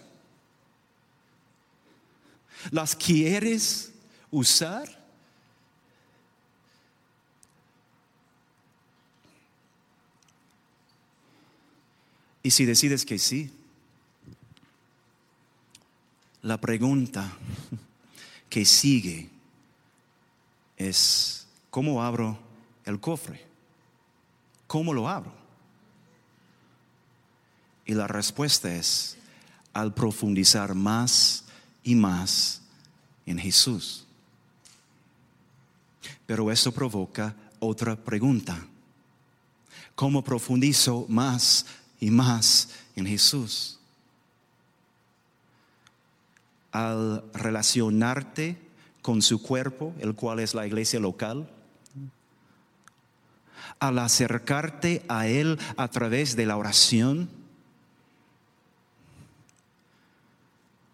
¿Las 2.71 2.95
quieres 2.95 3.91
usar? 4.29 5.00
Y 12.43 12.51
si 12.51 12.65
decides 12.65 13.05
que 13.05 13.19
sí, 13.19 13.51
la 16.41 16.59
pregunta 16.59 17.31
que 18.49 18.65
sigue 18.65 19.29
es, 20.77 21.45
¿cómo 21.69 22.03
abro 22.03 22.37
el 22.85 22.99
cofre? 22.99 23.45
¿Cómo 24.65 24.93
lo 24.93 25.07
abro? 25.07 25.33
Y 27.85 27.93
la 27.93 28.07
respuesta 28.07 28.73
es 28.73 29.17
al 29.73 29.93
profundizar 29.93 30.73
más 30.73 31.43
y 31.83 31.95
más 31.95 32.61
en 33.25 33.37
Jesús. 33.37 34.05
Pero 36.25 36.51
eso 36.51 36.71
provoca 36.71 37.35
otra 37.59 37.95
pregunta. 37.95 38.65
¿Cómo 39.93 40.23
profundizo 40.23 41.05
más 41.09 41.65
y 42.01 42.11
más 42.11 42.71
en 42.97 43.05
Jesús? 43.05 43.79
Al 46.73 47.23
relacionarte 47.33 48.57
con 49.01 49.21
su 49.21 49.41
cuerpo, 49.41 49.93
el 49.99 50.15
cual 50.15 50.39
es 50.39 50.53
la 50.53 50.67
iglesia 50.67 50.99
local, 50.99 51.49
al 53.79 53.99
acercarte 53.99 55.03
a 55.07 55.27
Él 55.27 55.57
a 55.77 55.87
través 55.87 56.35
de 56.35 56.45
la 56.45 56.57
oración, 56.57 57.29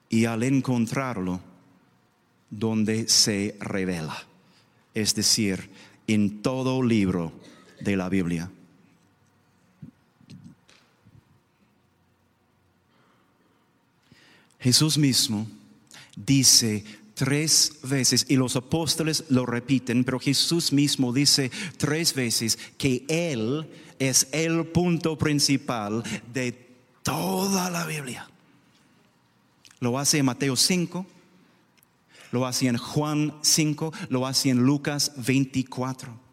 y 0.09 0.25
al 0.25 0.43
encontrarlo 0.43 1.39
donde 2.49 3.09
se 3.09 3.57
revela, 3.59 4.17
es 4.93 5.15
decir, 5.15 5.69
en 6.07 6.41
todo 6.41 6.81
libro 6.81 7.33
de 7.81 7.97
la 7.97 8.09
Biblia. 8.09 8.49
Jesús 14.59 14.97
mismo 14.97 15.47
dice 16.15 16.83
tres 17.13 17.79
veces, 17.83 18.25
y 18.29 18.35
los 18.35 18.55
apóstoles 18.55 19.25
lo 19.29 19.45
repiten, 19.45 20.03
pero 20.03 20.19
Jesús 20.19 20.71
mismo 20.71 21.11
dice 21.11 21.51
tres 21.77 22.13
veces 22.13 22.59
que 22.77 23.05
Él 23.07 23.67
es 23.97 24.27
el 24.31 24.67
punto 24.67 25.17
principal 25.17 26.03
de 26.31 26.51
toda 27.03 27.69
la 27.71 27.85
Biblia. 27.85 28.29
Lo 29.79 29.97
hace 29.97 30.19
en 30.19 30.25
Mateo 30.25 30.55
5, 30.55 31.05
lo 32.31 32.45
hace 32.45 32.67
en 32.67 32.77
Juan 32.77 33.33
5, 33.41 33.93
lo 34.09 34.27
hace 34.27 34.49
en 34.49 34.59
Lucas 34.59 35.11
24. 35.17 36.27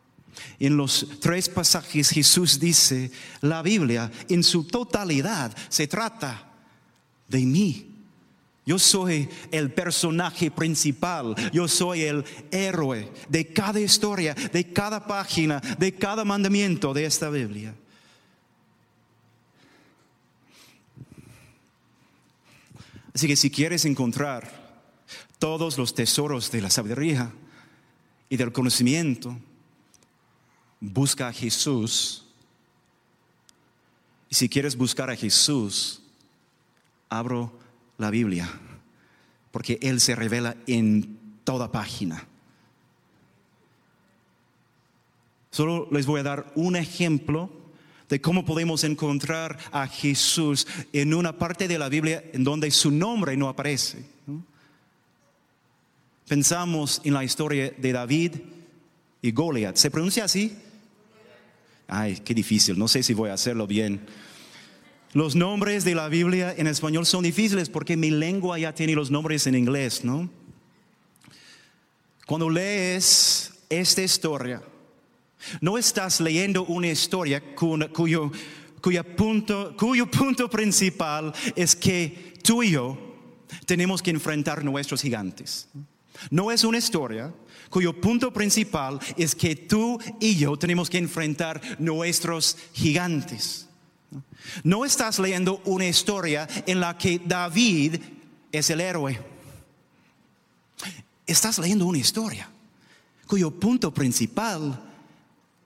En 0.58 0.76
los 0.76 1.06
tres 1.20 1.48
pasajes 1.48 2.10
Jesús 2.10 2.58
dice, 2.58 3.10
la 3.40 3.62
Biblia 3.62 4.10
en 4.28 4.42
su 4.42 4.64
totalidad 4.64 5.56
se 5.68 5.86
trata 5.86 6.52
de 7.28 7.40
mí. 7.40 7.93
Yo 8.66 8.78
soy 8.78 9.28
el 9.50 9.72
personaje 9.72 10.50
principal, 10.50 11.34
yo 11.52 11.68
soy 11.68 12.02
el 12.02 12.24
héroe 12.50 13.12
de 13.28 13.52
cada 13.52 13.78
historia, 13.78 14.34
de 14.34 14.72
cada 14.72 15.06
página, 15.06 15.60
de 15.78 15.94
cada 15.94 16.24
mandamiento 16.24 16.94
de 16.94 17.04
esta 17.04 17.28
Biblia. 17.28 17.74
Así 23.14 23.28
que 23.28 23.36
si 23.36 23.50
quieres 23.50 23.84
encontrar 23.84 24.64
todos 25.38 25.76
los 25.76 25.94
tesoros 25.94 26.50
de 26.50 26.62
la 26.62 26.70
sabiduría 26.70 27.30
y 28.30 28.36
del 28.38 28.50
conocimiento, 28.50 29.38
busca 30.80 31.28
a 31.28 31.32
Jesús. 31.32 32.24
Y 34.30 34.34
si 34.34 34.48
quieres 34.48 34.74
buscar 34.74 35.10
a 35.10 35.16
Jesús, 35.16 36.02
abro 37.10 37.63
la 37.98 38.10
Biblia, 38.10 38.48
porque 39.50 39.78
Él 39.82 40.00
se 40.00 40.14
revela 40.14 40.56
en 40.66 41.18
toda 41.44 41.70
página. 41.70 42.26
Solo 45.50 45.88
les 45.92 46.06
voy 46.06 46.20
a 46.20 46.24
dar 46.24 46.52
un 46.56 46.74
ejemplo 46.74 47.50
de 48.08 48.20
cómo 48.20 48.44
podemos 48.44 48.84
encontrar 48.84 49.58
a 49.72 49.86
Jesús 49.86 50.66
en 50.92 51.14
una 51.14 51.38
parte 51.38 51.68
de 51.68 51.78
la 51.78 51.88
Biblia 51.88 52.24
en 52.32 52.44
donde 52.44 52.70
su 52.70 52.90
nombre 52.90 53.36
no 53.36 53.48
aparece. 53.48 54.04
Pensamos 56.26 57.00
en 57.04 57.14
la 57.14 57.24
historia 57.24 57.72
de 57.76 57.92
David 57.92 58.32
y 59.22 59.30
Goliat. 59.30 59.76
¿Se 59.76 59.90
pronuncia 59.90 60.24
así? 60.24 60.56
Ay, 61.86 62.16
qué 62.24 62.34
difícil, 62.34 62.78
no 62.78 62.88
sé 62.88 63.02
si 63.02 63.14
voy 63.14 63.30
a 63.30 63.34
hacerlo 63.34 63.66
bien. 63.66 64.00
Los 65.14 65.36
nombres 65.36 65.84
de 65.84 65.94
la 65.94 66.08
Biblia 66.08 66.52
en 66.56 66.66
español 66.66 67.06
son 67.06 67.22
difíciles 67.22 67.68
porque 67.70 67.96
mi 67.96 68.10
lengua 68.10 68.58
ya 68.58 68.74
tiene 68.74 68.94
los 68.94 69.12
nombres 69.12 69.46
en 69.46 69.54
inglés, 69.54 70.04
¿no? 70.04 70.28
Cuando 72.26 72.50
lees 72.50 73.52
esta 73.68 74.02
historia, 74.02 74.60
no 75.60 75.78
estás 75.78 76.20
leyendo 76.20 76.64
una 76.64 76.88
historia 76.88 77.40
cuyo, 77.54 78.32
punto, 79.16 79.76
cuyo 79.76 80.10
punto 80.10 80.50
principal 80.50 81.32
es 81.54 81.76
que 81.76 82.34
tú 82.42 82.64
y 82.64 82.72
yo 82.72 82.98
tenemos 83.66 84.02
que 84.02 84.10
enfrentar 84.10 84.64
nuestros 84.64 85.00
gigantes. 85.00 85.68
No 86.28 86.50
es 86.50 86.64
una 86.64 86.78
historia 86.78 87.32
cuyo 87.70 88.00
punto 88.00 88.32
principal 88.32 88.98
es 89.16 89.34
que 89.34 89.54
tú 89.54 90.00
y 90.18 90.34
yo 90.36 90.56
tenemos 90.56 90.90
que 90.90 90.98
enfrentar 90.98 91.60
nuestros 91.78 92.56
gigantes. 92.72 93.68
No 94.62 94.84
estás 94.84 95.18
leyendo 95.18 95.60
una 95.64 95.86
historia 95.86 96.48
en 96.66 96.80
la 96.80 96.96
que 96.96 97.20
David 97.24 97.96
es 98.52 98.70
el 98.70 98.80
héroe. 98.80 99.18
Estás 101.26 101.58
leyendo 101.58 101.86
una 101.86 101.98
historia 101.98 102.48
cuyo 103.26 103.50
punto 103.50 103.92
principal 103.92 104.80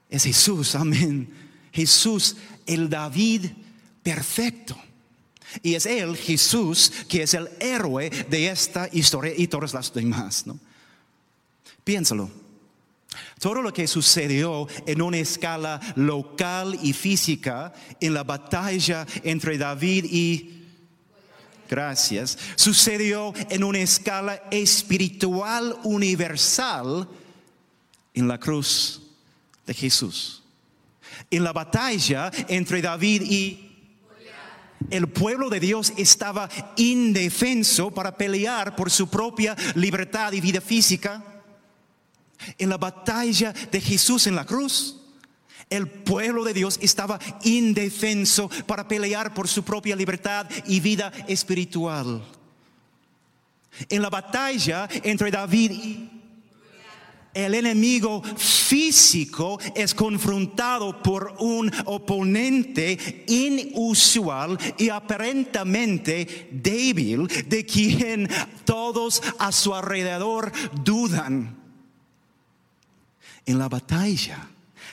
es 0.08 0.24
Jesús, 0.24 0.74
amén. 0.74 1.28
Jesús, 1.72 2.36
el 2.66 2.88
David 2.88 3.46
perfecto. 4.02 4.76
Y 5.62 5.74
es 5.74 5.86
Él, 5.86 6.16
Jesús, 6.16 6.92
que 7.08 7.22
es 7.22 7.34
el 7.34 7.48
héroe 7.60 8.10
de 8.10 8.48
esta 8.48 8.88
historia 8.92 9.32
y 9.36 9.46
todas 9.48 9.74
las 9.74 9.92
demás. 9.92 10.46
¿no? 10.46 10.58
Piénsalo. 11.84 12.30
Todo 13.40 13.62
lo 13.62 13.72
que 13.72 13.86
sucedió 13.86 14.68
en 14.86 15.00
una 15.02 15.18
escala 15.18 15.80
local 15.96 16.78
y 16.82 16.92
física 16.92 17.72
en 18.00 18.14
la 18.14 18.24
batalla 18.24 19.06
entre 19.22 19.58
David 19.58 20.04
y 20.04 20.58
gracias, 21.68 22.38
sucedió 22.56 23.32
en 23.50 23.62
una 23.62 23.78
escala 23.78 24.42
espiritual 24.50 25.76
universal 25.84 27.08
en 28.14 28.28
la 28.28 28.38
cruz 28.38 29.02
de 29.66 29.74
Jesús. 29.74 30.42
En 31.30 31.44
la 31.44 31.52
batalla 31.52 32.30
entre 32.48 32.80
David 32.80 33.22
y 33.22 33.64
el 34.90 35.08
pueblo 35.08 35.50
de 35.50 35.60
Dios 35.60 35.92
estaba 35.96 36.48
indefenso 36.76 37.90
para 37.90 38.16
pelear 38.16 38.76
por 38.76 38.90
su 38.90 39.08
propia 39.08 39.56
libertad 39.74 40.32
y 40.32 40.40
vida 40.40 40.60
física. 40.60 41.37
En 42.58 42.68
la 42.68 42.76
batalla 42.76 43.52
de 43.52 43.80
Jesús 43.80 44.26
en 44.26 44.36
la 44.36 44.44
cruz, 44.44 44.96
el 45.70 45.86
pueblo 45.88 46.44
de 46.44 46.54
Dios 46.54 46.78
estaba 46.80 47.18
indefenso 47.42 48.50
para 48.66 48.88
pelear 48.88 49.34
por 49.34 49.48
su 49.48 49.62
propia 49.62 49.96
libertad 49.96 50.46
y 50.66 50.80
vida 50.80 51.12
espiritual. 51.26 52.22
En 53.88 54.02
la 54.02 54.10
batalla 54.10 54.88
entre 55.04 55.30
David 55.30 55.70
y 55.70 56.10
el 57.34 57.54
enemigo 57.54 58.22
físico 58.36 59.60
es 59.74 59.94
confrontado 59.94 61.02
por 61.02 61.36
un 61.38 61.70
oponente 61.84 63.24
inusual 63.28 64.58
y 64.76 64.88
aparentemente 64.88 66.48
débil 66.50 67.28
de 67.46 67.64
quien 67.64 68.28
todos 68.64 69.22
a 69.38 69.52
su 69.52 69.74
alrededor 69.74 70.50
dudan. 70.82 71.57
En 73.48 73.58
la 73.58 73.70
batalla 73.70 74.46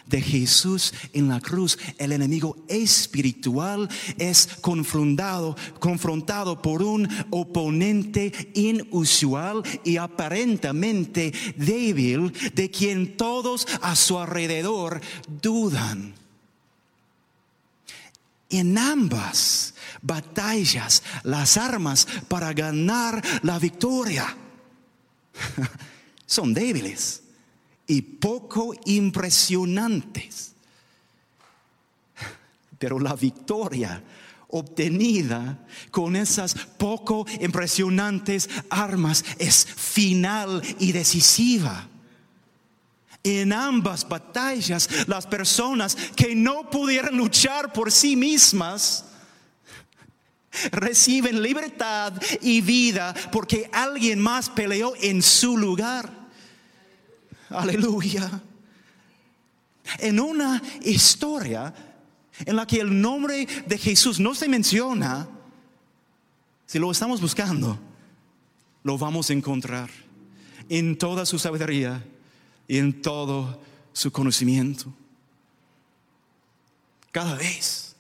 de 0.05 0.21
Jesús 0.21 0.93
en 1.11 1.27
la 1.27 1.41
cruz, 1.41 1.77
el 1.97 2.13
enemigo 2.13 2.55
espiritual 2.69 3.89
es 4.17 4.47
confrontado, 4.61 5.57
confrontado 5.77 6.61
por 6.61 6.81
un 6.81 7.05
oponente 7.31 8.31
inusual 8.53 9.61
y 9.83 9.97
aparentemente 9.97 11.33
débil 11.57 12.31
de 12.53 12.71
quien 12.71 13.17
todos 13.17 13.67
a 13.81 13.93
su 13.93 14.17
alrededor 14.17 15.01
dudan. 15.41 16.13
En 18.49 18.77
ambas 18.77 19.73
batallas, 20.01 21.03
las 21.23 21.57
armas 21.57 22.07
para 22.29 22.53
ganar 22.53 23.21
la 23.43 23.59
victoria 23.59 24.33
son 26.25 26.53
débiles 26.53 27.24
y 27.87 28.01
poco 28.01 28.73
impresionantes. 28.85 30.53
Pero 32.77 32.99
la 32.99 33.15
victoria 33.15 34.03
obtenida 34.49 35.65
con 35.91 36.15
esas 36.15 36.53
poco 36.53 37.25
impresionantes 37.41 38.49
armas 38.69 39.23
es 39.39 39.65
final 39.65 40.61
y 40.79 40.91
decisiva. 40.91 41.89
En 43.23 43.53
ambas 43.53 44.07
batallas, 44.07 45.07
las 45.07 45.25
personas 45.25 45.95
que 46.15 46.35
no 46.35 46.69
pudieran 46.69 47.17
luchar 47.17 47.73
por 47.73 47.91
sí 47.91 48.15
mismas, 48.15 49.05
reciben 50.71 51.41
libertad 51.41 52.13
y 52.41 52.61
vida 52.61 53.13
porque 53.31 53.69
alguien 53.73 54.19
más 54.19 54.49
peleó 54.49 54.93
en 55.01 55.21
su 55.21 55.57
lugar. 55.57 56.24
Aleluya. 57.49 58.41
En 59.99 60.19
una 60.19 60.61
historia 60.83 61.73
en 62.45 62.55
la 62.55 62.65
que 62.65 62.79
el 62.79 63.01
nombre 63.01 63.45
de 63.45 63.77
Jesús 63.77 64.19
no 64.19 64.33
se 64.33 64.47
menciona, 64.47 65.27
si 66.65 66.79
lo 66.79 66.91
estamos 66.91 67.21
buscando, 67.21 67.79
lo 68.83 68.97
vamos 68.97 69.29
a 69.29 69.33
encontrar 69.33 69.89
en 70.69 70.97
toda 70.97 71.25
su 71.25 71.39
sabiduría 71.39 72.03
y 72.67 72.77
en 72.77 73.01
todo 73.01 73.61
su 73.93 74.11
conocimiento. 74.11 74.91
Cada 77.11 77.35
vez 77.35 77.95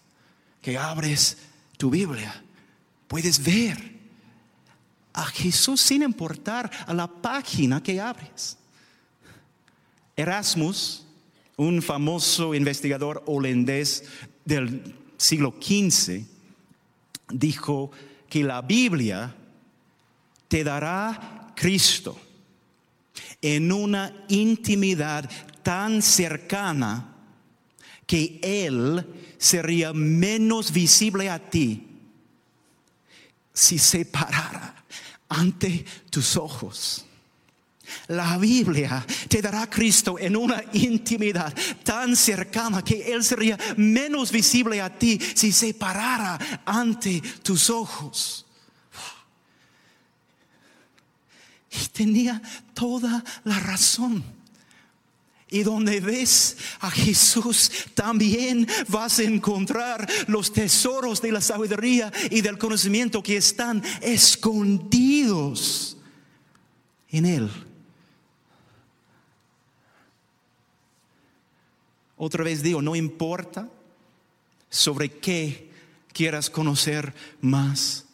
que 0.61 0.77
abres 0.77 1.37
tu 1.77 1.89
Biblia, 1.89 2.43
puedes 3.07 3.41
ver 3.41 3.95
a 5.13 5.25
Jesús 5.27 5.79
sin 5.79 6.01
importar 6.01 6.69
a 6.85 6.93
la 6.93 7.07
página 7.07 7.81
que 7.81 8.01
abres. 8.01 8.57
Erasmus, 10.15 11.05
un 11.57 11.81
famoso 11.81 12.53
investigador 12.53 13.23
holandés 13.25 14.03
del 14.43 14.95
siglo 15.17 15.55
XV, 15.59 16.25
dijo 17.29 17.91
que 18.29 18.43
la 18.43 18.61
Biblia 18.61 19.35
te 20.47 20.63
dará 20.63 21.53
Cristo 21.55 22.19
en 23.41 23.71
una 23.71 24.25
intimidad 24.29 25.29
tan 25.63 26.01
cercana 26.01 27.15
que 28.05 28.39
Él 28.41 29.05
sería 29.37 29.93
menos 29.93 30.71
visible 30.71 31.29
a 31.29 31.39
ti 31.39 31.87
si 33.53 33.79
se 33.79 34.05
parara 34.05 34.85
ante 35.29 35.85
tus 36.09 36.37
ojos. 36.37 37.05
La 38.07 38.37
Biblia 38.37 39.05
te 39.27 39.41
dará 39.41 39.63
a 39.63 39.69
Cristo 39.69 40.17
en 40.19 40.35
una 40.35 40.63
intimidad 40.73 41.53
tan 41.83 42.15
cercana 42.15 42.83
que 42.83 43.13
Él 43.13 43.23
sería 43.23 43.57
menos 43.77 44.31
visible 44.31 44.81
a 44.81 44.89
ti 44.89 45.19
si 45.33 45.51
se 45.51 45.73
parara 45.73 46.61
ante 46.65 47.21
tus 47.41 47.69
ojos. 47.69 48.45
Y 51.71 51.87
tenía 51.87 52.41
toda 52.73 53.23
la 53.43 53.59
razón. 53.59 54.23
Y 55.49 55.63
donde 55.63 55.99
ves 55.99 56.57
a 56.79 56.89
Jesús, 56.89 57.71
también 57.93 58.67
vas 58.87 59.19
a 59.19 59.23
encontrar 59.23 60.09
los 60.27 60.51
tesoros 60.51 61.21
de 61.21 61.31
la 61.31 61.41
sabiduría 61.41 62.11
y 62.31 62.41
del 62.41 62.57
conocimiento 62.57 63.21
que 63.21 63.37
están 63.37 63.83
escondidos 64.01 65.97
en 67.09 67.25
Él. 67.25 67.49
Otra 72.17 72.43
vez 72.43 72.63
digo, 72.63 72.81
no 72.81 72.95
importa 72.95 73.69
sobre 74.69 75.09
qué 75.09 75.69
quieras 76.13 76.49
conocer 76.49 77.13
más. 77.41 78.05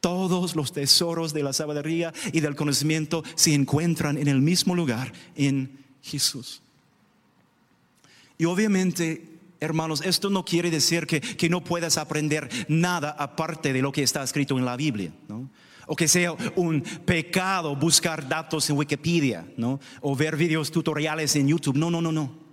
Todos 0.00 0.56
los 0.56 0.72
tesoros 0.72 1.32
de 1.34 1.42
la 1.42 1.52
sabiduría 1.52 2.12
y 2.32 2.40
del 2.40 2.56
conocimiento 2.56 3.22
se 3.34 3.52
encuentran 3.54 4.16
en 4.16 4.28
el 4.28 4.40
mismo 4.40 4.74
lugar, 4.74 5.12
en 5.34 5.84
Jesús. 6.02 6.62
Y 8.38 8.44
obviamente, 8.44 9.28
hermanos, 9.60 10.02
esto 10.04 10.30
no 10.30 10.44
quiere 10.44 10.70
decir 10.70 11.06
que, 11.06 11.20
que 11.20 11.50
no 11.50 11.62
puedas 11.62 11.98
aprender 11.98 12.48
nada 12.68 13.10
aparte 13.18 13.72
de 13.72 13.82
lo 13.82 13.92
que 13.92 14.04
está 14.04 14.22
escrito 14.22 14.56
en 14.56 14.64
la 14.64 14.76
Biblia. 14.76 15.12
¿no? 15.28 15.50
o 15.90 15.96
que 15.96 16.06
sea 16.06 16.34
un 16.54 16.82
pecado 16.82 17.74
buscar 17.74 18.28
datos 18.28 18.68
en 18.68 18.76
Wikipedia, 18.76 19.46
¿no? 19.56 19.80
O 20.02 20.14
ver 20.14 20.36
videos 20.36 20.70
tutoriales 20.70 21.34
en 21.34 21.48
YouTube. 21.48 21.78
No, 21.78 21.90
no, 21.90 22.02
no, 22.02 22.12
no 22.12 22.47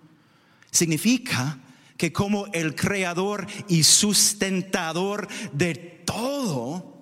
significa 0.75 1.59
que 1.97 2.11
como 2.11 2.47
el 2.47 2.75
creador 2.75 3.47
y 3.69 3.83
sustentador 3.83 5.27
de 5.53 5.75
todo, 5.75 7.01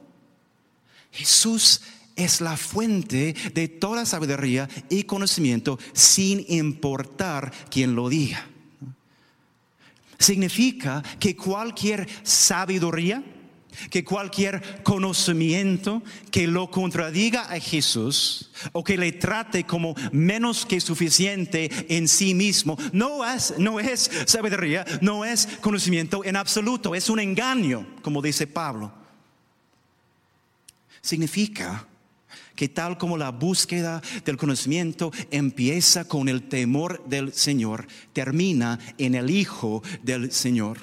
Jesús 1.11 1.81
es 2.15 2.41
la 2.41 2.55
fuente 2.55 3.35
de 3.53 3.67
toda 3.67 4.05
sabiduría 4.05 4.69
y 4.89 5.03
conocimiento 5.03 5.79
sin 5.93 6.45
importar 6.47 7.51
quién 7.71 7.95
lo 7.95 8.07
diga. 8.09 8.47
Significa 10.19 11.03
que 11.19 11.35
cualquier 11.35 12.07
sabiduría, 12.21 13.23
que 13.89 14.03
cualquier 14.03 14.83
conocimiento 14.83 16.03
que 16.31 16.47
lo 16.47 16.69
contradiga 16.69 17.43
a 17.43 17.59
Jesús 17.59 18.51
o 18.71 18.83
que 18.83 18.97
le 18.97 19.11
trate 19.11 19.65
como 19.65 19.95
menos 20.11 20.65
que 20.65 20.79
suficiente 20.79 21.69
en 21.89 22.07
sí 22.07 22.33
mismo, 22.33 22.77
no 22.91 23.23
es, 23.25 24.11
sabiduría, 24.25 24.85
no 25.01 25.25
es 25.25 25.47
conocimiento 25.61 26.23
en 26.23 26.35
absoluto, 26.35 26.95
es 26.95 27.09
un 27.09 27.19
engaño, 27.19 27.85
como 28.01 28.21
dice 28.21 28.47
Pablo. 28.47 28.91
Significa 31.01 31.87
que 32.55 32.69
tal 32.69 32.97
como 32.97 33.17
la 33.17 33.31
búsqueda 33.31 34.01
del 34.25 34.37
conocimiento 34.37 35.11
empieza 35.31 36.07
con 36.07 36.29
el 36.29 36.43
temor 36.43 37.03
del 37.05 37.33
Señor, 37.33 37.87
termina 38.13 38.79
en 38.97 39.15
el 39.15 39.29
Hijo 39.29 39.83
del 40.03 40.31
Señor. 40.31 40.77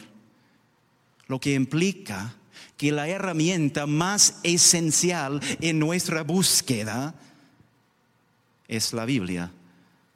Lo 1.27 1.41
que 1.41 1.55
implica 1.55 2.35
que 2.77 2.93
la 2.93 3.09
herramienta 3.09 3.87
más 3.87 4.39
esencial 4.43 5.41
en 5.61 5.79
nuestra 5.79 6.23
búsqueda 6.23 7.15
es 8.69 8.93
la 8.93 9.05
Biblia, 9.05 9.51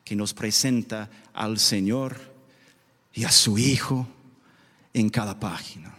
que 0.05 0.17
nos 0.17 0.33
presenta 0.35 1.11
al 1.33 1.59
Señor 1.59 2.17
y 3.13 3.25
a 3.25 3.31
su 3.31 3.59
Hijo 3.59 4.07
en 4.93 5.09
cada 5.09 5.39
página. 5.39 5.95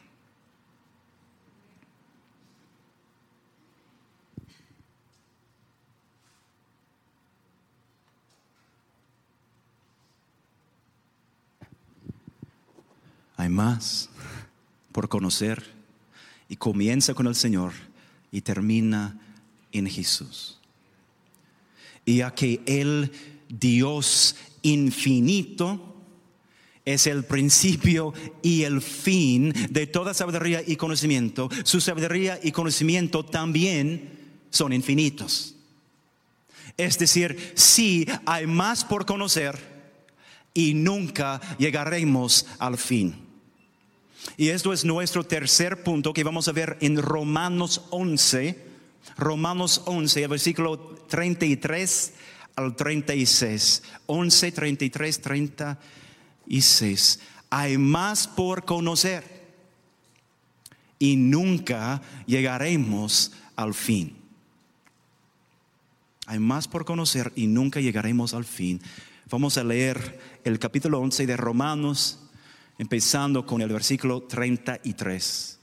Hay 13.37 13.49
más 13.49 14.09
por 14.91 15.09
conocer 15.09 15.74
y 16.49 16.55
comienza 16.55 17.13
con 17.13 17.27
el 17.27 17.35
Señor 17.35 17.73
y 18.31 18.41
termina 18.41 19.19
en 19.71 19.87
Jesús. 19.87 20.59
Y 22.05 22.21
a 22.21 22.31
que 22.31 22.61
el 22.65 23.11
Dios 23.49 24.35
infinito 24.61 25.95
es 26.85 27.07
el 27.07 27.23
principio 27.23 28.13
y 28.43 28.63
el 28.63 28.81
fin 28.81 29.53
de 29.69 29.87
toda 29.87 30.13
sabiduría 30.13 30.61
y 30.65 30.75
conocimiento. 30.75 31.49
Su 31.63 31.81
sabiduría 31.81 32.39
y 32.41 32.51
conocimiento 32.51 33.25
también 33.25 34.11
son 34.51 34.71
infinitos. 34.71 35.55
Es 36.77 36.99
decir, 36.99 37.53
sí 37.55 38.05
hay 38.25 38.45
más 38.45 38.85
por 38.85 39.05
conocer 39.05 39.57
y 40.53 40.73
nunca 40.73 41.41
llegaremos 41.57 42.45
al 42.59 42.77
fin. 42.77 43.24
Y 44.37 44.49
esto 44.49 44.73
es 44.73 44.83
nuestro 44.85 45.23
tercer 45.23 45.83
punto 45.83 46.13
que 46.13 46.23
vamos 46.23 46.47
a 46.47 46.51
ver 46.51 46.77
en 46.81 47.01
Romanos 47.01 47.83
11, 47.91 48.65
Romanos 49.17 49.83
11, 49.85 50.27
versículo 50.27 50.77
33 51.07 52.13
al 52.55 52.75
36. 52.75 53.83
11, 54.05 54.51
33, 54.51 55.21
36. 55.21 57.19
Hay 57.49 57.77
más 57.77 58.27
por 58.27 58.65
conocer 58.65 59.35
y 60.99 61.15
nunca 61.15 62.01
llegaremos 62.25 63.31
al 63.55 63.73
fin. 63.73 64.17
Hay 66.27 66.39
más 66.39 66.67
por 66.67 66.85
conocer 66.85 67.31
y 67.35 67.47
nunca 67.47 67.79
llegaremos 67.79 68.33
al 68.33 68.45
fin. 68.45 68.81
Vamos 69.29 69.57
a 69.57 69.63
leer 69.63 70.39
el 70.43 70.59
capítulo 70.59 70.99
11 70.99 71.27
de 71.27 71.37
Romanos 71.37 72.19
empezando 72.77 73.45
con 73.45 73.61
el 73.61 73.69
versículo 73.69 74.23
33. 74.23 75.59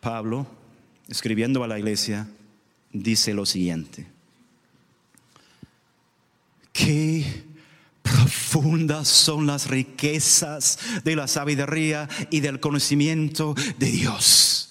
Pablo, 0.00 0.46
escribiendo 1.08 1.62
a 1.64 1.68
la 1.68 1.78
iglesia, 1.78 2.28
dice 2.92 3.32
lo 3.34 3.46
siguiente. 3.46 4.06
Qué 6.72 7.44
profundas 8.02 9.08
son 9.08 9.46
las 9.46 9.66
riquezas 9.68 10.78
de 11.04 11.16
la 11.16 11.26
sabiduría 11.26 12.08
y 12.30 12.40
del 12.40 12.60
conocimiento 12.60 13.54
de 13.78 13.90
Dios. 13.90 14.70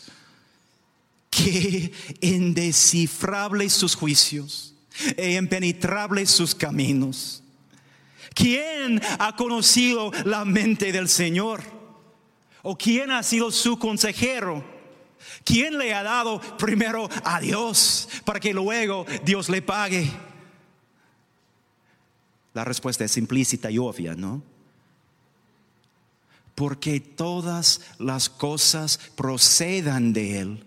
Qué 1.29 1.91
indescifrables 2.21 3.73
sus 3.73 3.95
juicios 3.95 4.73
e 5.15 5.35
impenetrables 5.35 6.31
sus 6.31 6.55
caminos. 6.55 7.43
¿Quién 8.33 9.01
ha 9.19 9.35
conocido 9.35 10.11
la 10.25 10.45
mente 10.45 10.91
del 10.91 11.09
Señor? 11.09 11.61
¿O 12.63 12.77
quién 12.77 13.11
ha 13.11 13.23
sido 13.23 13.51
su 13.51 13.79
consejero? 13.79 14.63
¿Quién 15.43 15.77
le 15.77 15.93
ha 15.93 16.03
dado 16.03 16.39
primero 16.57 17.09
a 17.23 17.39
Dios 17.39 18.09
para 18.25 18.39
que 18.39 18.53
luego 18.53 19.05
Dios 19.23 19.49
le 19.49 19.61
pague? 19.61 20.09
La 22.53 22.63
respuesta 22.65 23.05
es 23.05 23.17
implícita 23.17 23.69
y 23.71 23.77
obvia, 23.77 24.15
¿no? 24.15 24.41
Porque 26.55 26.99
todas 26.99 27.81
las 27.99 28.29
cosas 28.29 28.97
procedan 29.15 30.11
de 30.11 30.39
Él 30.39 30.65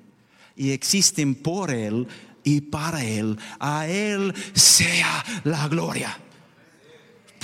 y 0.57 0.71
existen 0.71 1.35
por 1.35 1.71
Él 1.71 2.07
y 2.45 2.61
para 2.61 3.05
Él. 3.05 3.39
A 3.59 3.89
Él 3.89 4.33
sea 4.55 5.25
la 5.45 5.67
gloria 5.69 6.17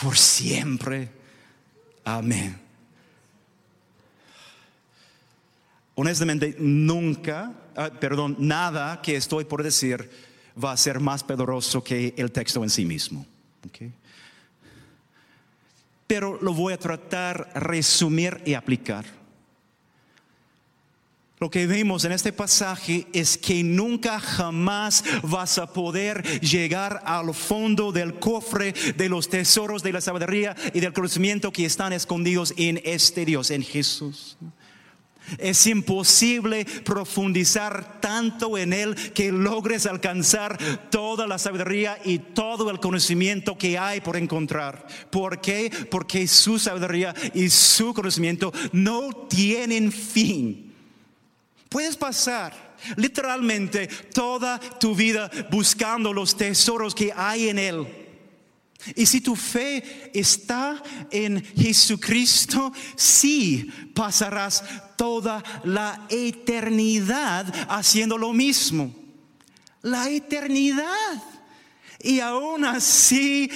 por 0.00 0.16
siempre. 0.16 1.08
Amén. 2.04 2.66
Honestamente, 5.94 6.54
nunca, 6.58 7.52
ah, 7.74 7.90
perdón, 7.98 8.36
nada 8.38 9.00
que 9.00 9.16
estoy 9.16 9.44
por 9.44 9.62
decir 9.62 10.10
va 10.62 10.72
a 10.72 10.76
ser 10.76 11.00
más 11.00 11.24
poderoso 11.24 11.82
que 11.82 12.14
el 12.16 12.30
texto 12.30 12.62
en 12.62 12.70
sí 12.70 12.84
mismo. 12.84 13.26
Pero 16.06 16.38
lo 16.40 16.52
voy 16.52 16.72
a 16.72 16.78
tratar 16.78 17.50
resumir 17.54 18.40
y 18.44 18.54
aplicar. 18.54 19.06
Lo 21.38 21.50
que 21.50 21.66
vemos 21.66 22.04
en 22.04 22.12
este 22.12 22.32
pasaje 22.32 23.06
es 23.12 23.36
que 23.36 23.62
nunca 23.62 24.18
jamás 24.20 25.04
vas 25.22 25.58
a 25.58 25.70
poder 25.70 26.22
llegar 26.40 27.02
al 27.04 27.34
fondo 27.34 27.92
del 27.92 28.18
cofre 28.18 28.72
de 28.96 29.08
los 29.10 29.28
tesoros 29.28 29.82
de 29.82 29.92
la 29.92 30.00
sabiduría 30.00 30.56
y 30.72 30.80
del 30.80 30.94
conocimiento 30.94 31.52
que 31.52 31.66
están 31.66 31.92
escondidos 31.92 32.54
en 32.56 32.80
este 32.84 33.26
Dios, 33.26 33.50
en 33.50 33.62
Jesús. 33.62 34.38
Es 35.36 35.66
imposible 35.66 36.64
profundizar 36.84 38.00
tanto 38.00 38.56
en 38.56 38.72
Él 38.72 38.94
que 39.12 39.30
logres 39.30 39.84
alcanzar 39.84 40.56
toda 40.88 41.26
la 41.26 41.38
sabiduría 41.38 41.98
y 42.02 42.18
todo 42.18 42.70
el 42.70 42.80
conocimiento 42.80 43.58
que 43.58 43.76
hay 43.76 44.00
por 44.00 44.16
encontrar. 44.16 44.86
¿Por 45.10 45.40
qué? 45.42 45.70
Porque 45.90 46.28
su 46.28 46.58
sabiduría 46.58 47.14
y 47.34 47.50
su 47.50 47.92
conocimiento 47.92 48.54
no 48.72 49.26
tienen 49.28 49.92
fin. 49.92 50.65
Puedes 51.68 51.96
pasar 51.96 52.76
literalmente 52.96 53.86
toda 53.86 54.58
tu 54.58 54.94
vida 54.94 55.30
buscando 55.50 56.12
los 56.12 56.36
tesoros 56.36 56.94
que 56.94 57.12
hay 57.14 57.48
en 57.48 57.58
Él. 57.58 57.86
Y 58.94 59.06
si 59.06 59.20
tu 59.20 59.34
fe 59.34 60.12
está 60.14 60.80
en 61.10 61.44
Jesucristo, 61.56 62.72
sí 62.94 63.68
pasarás 63.94 64.62
toda 64.96 65.42
la 65.64 66.06
eternidad 66.08 67.52
haciendo 67.68 68.16
lo 68.16 68.32
mismo. 68.32 68.94
La 69.82 70.08
eternidad. 70.08 71.22
Y 71.98 72.20
aún 72.20 72.64
así, 72.64 73.50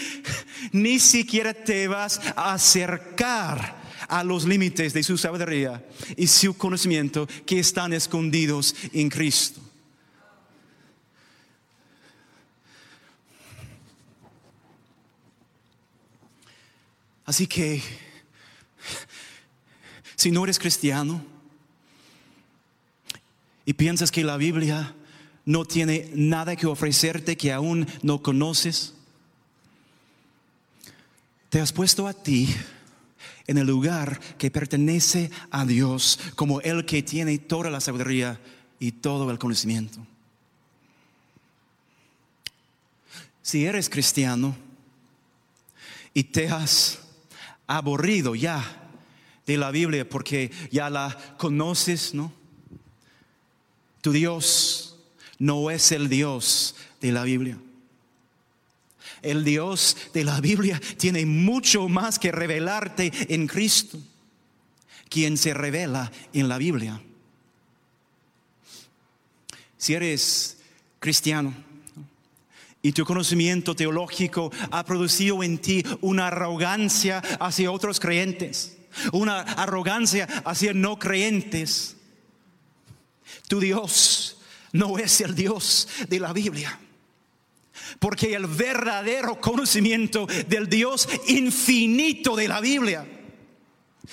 ni 0.72 0.98
siquiera 0.98 1.54
te 1.54 1.86
vas 1.86 2.20
a 2.34 2.54
acercar 2.54 3.79
a 4.10 4.24
los 4.24 4.44
límites 4.44 4.92
de 4.92 5.04
su 5.04 5.16
sabiduría 5.16 5.86
y 6.16 6.26
su 6.26 6.56
conocimiento 6.56 7.28
que 7.46 7.60
están 7.60 7.92
escondidos 7.92 8.74
en 8.92 9.08
Cristo. 9.08 9.60
Así 17.24 17.46
que, 17.46 17.80
si 20.16 20.32
no 20.32 20.42
eres 20.42 20.58
cristiano 20.58 21.24
y 23.64 23.72
piensas 23.74 24.10
que 24.10 24.24
la 24.24 24.36
Biblia 24.36 24.96
no 25.44 25.64
tiene 25.64 26.10
nada 26.12 26.56
que 26.56 26.66
ofrecerte 26.66 27.36
que 27.36 27.52
aún 27.52 27.86
no 28.02 28.20
conoces, 28.20 28.94
te 31.48 31.60
has 31.60 31.72
puesto 31.72 32.08
a 32.08 32.12
ti 32.12 32.48
en 33.50 33.58
el 33.58 33.66
lugar 33.66 34.20
que 34.38 34.48
pertenece 34.48 35.28
a 35.50 35.66
Dios 35.66 36.20
como 36.36 36.60
el 36.60 36.86
que 36.86 37.02
tiene 37.02 37.36
toda 37.38 37.68
la 37.68 37.80
sabiduría 37.80 38.40
y 38.78 38.92
todo 38.92 39.28
el 39.28 39.40
conocimiento. 39.40 40.06
Si 43.42 43.64
eres 43.64 43.90
cristiano 43.90 44.54
y 46.14 46.22
te 46.22 46.48
has 46.48 47.00
aburrido 47.66 48.36
ya 48.36 48.62
de 49.44 49.56
la 49.56 49.72
Biblia 49.72 50.08
porque 50.08 50.52
ya 50.70 50.88
la 50.88 51.18
conoces, 51.36 52.14
¿no? 52.14 52.32
Tu 54.00 54.12
Dios 54.12 54.96
no 55.40 55.72
es 55.72 55.90
el 55.90 56.08
Dios 56.08 56.76
de 57.00 57.10
la 57.10 57.24
Biblia. 57.24 57.58
El 59.22 59.44
Dios 59.44 59.96
de 60.12 60.24
la 60.24 60.40
Biblia 60.40 60.80
tiene 60.96 61.26
mucho 61.26 61.88
más 61.88 62.18
que 62.18 62.32
revelarte 62.32 63.12
en 63.28 63.46
Cristo, 63.46 63.98
quien 65.08 65.36
se 65.36 65.54
revela 65.54 66.10
en 66.32 66.48
la 66.48 66.58
Biblia. 66.58 67.00
Si 69.76 69.94
eres 69.94 70.58
cristiano. 71.00 71.54
Y 72.82 72.92
tu 72.92 73.04
conocimiento 73.04 73.74
teológico 73.74 74.50
ha 74.70 74.84
producido 74.84 75.42
en 75.42 75.58
ti 75.58 75.84
una 76.00 76.28
arrogancia 76.28 77.18
hacia 77.38 77.70
otros 77.72 78.00
creyentes, 78.00 78.78
una 79.12 79.40
arrogancia 79.40 80.24
hacia 80.44 80.72
no 80.72 80.98
creyentes. 80.98 81.96
Tu 83.48 83.60
Dios 83.60 84.38
no 84.72 84.96
es 84.98 85.20
el 85.20 85.34
Dios 85.34 85.88
de 86.08 86.20
la 86.20 86.32
Biblia. 86.32 86.78
Porque 87.98 88.34
el 88.34 88.46
verdadero 88.46 89.40
conocimiento 89.40 90.26
del 90.48 90.68
Dios 90.68 91.08
infinito 91.26 92.36
de 92.36 92.48
la 92.48 92.60
Biblia 92.60 93.06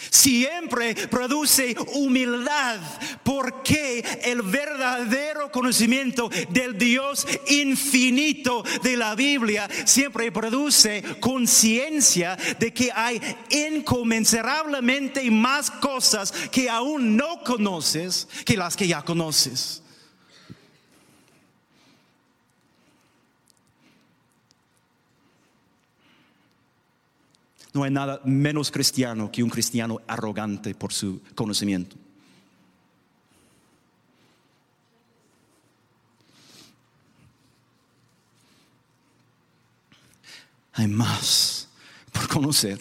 siempre 0.09 0.95
produce 1.07 1.75
humildad, 1.93 2.80
porque 3.23 4.03
el 4.23 4.41
verdadero 4.41 5.51
conocimiento 5.51 6.30
del 6.49 6.78
Dios 6.78 7.25
infinito 7.47 8.63
de 8.84 8.97
la 8.97 9.15
Biblia 9.15 9.67
siempre 9.86 10.32
produce 10.32 11.03
conciencia 11.19 12.38
de 12.59 12.73
que 12.73 12.91
hay 12.93 13.19
inconmensurablemente 13.49 15.30
más 15.32 15.71
cosas 15.71 16.32
que 16.51 16.69
aún 16.69 17.15
no 17.17 17.43
conoces 17.43 18.28
que 18.45 18.57
las 18.57 18.75
que 18.75 18.88
ya 18.88 19.01
conoces. 19.01 19.84
No 27.78 27.84
hay 27.84 27.91
nada 27.91 28.19
menos 28.25 28.71
cristiano 28.71 29.32
que 29.32 29.43
un 29.43 29.51
cristiano 29.51 30.01
arrogante 30.07 30.73
por 30.73 30.91
su 30.91 31.21
conocimiento. 31.36 31.95
Hay 40.73 40.88
más 40.88 41.67
por 42.11 42.28
conocer. 42.28 42.80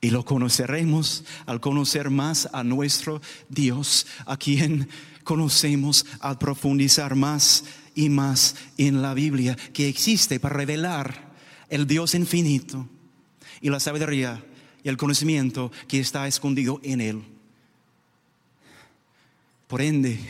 Y 0.00 0.08
lo 0.08 0.24
conoceremos 0.24 1.22
al 1.44 1.60
conocer 1.60 2.08
más 2.08 2.48
a 2.54 2.64
nuestro 2.64 3.20
Dios, 3.50 4.06
a 4.24 4.38
quien 4.38 4.88
conocemos 5.24 6.06
al 6.20 6.38
profundizar 6.38 7.16
más 7.16 7.64
y 7.94 8.08
más 8.08 8.56
en 8.78 9.02
la 9.02 9.12
Biblia, 9.12 9.56
que 9.74 9.88
existe 9.88 10.40
para 10.40 10.56
revelar 10.56 11.34
el 11.68 11.86
Dios 11.86 12.14
infinito 12.14 12.88
y 13.64 13.70
la 13.70 13.80
sabiduría 13.80 14.44
y 14.82 14.90
el 14.90 14.98
conocimiento 14.98 15.72
que 15.88 15.98
está 15.98 16.28
escondido 16.28 16.80
en 16.82 17.00
Él. 17.00 17.24
Por 19.66 19.80
ende, 19.80 20.20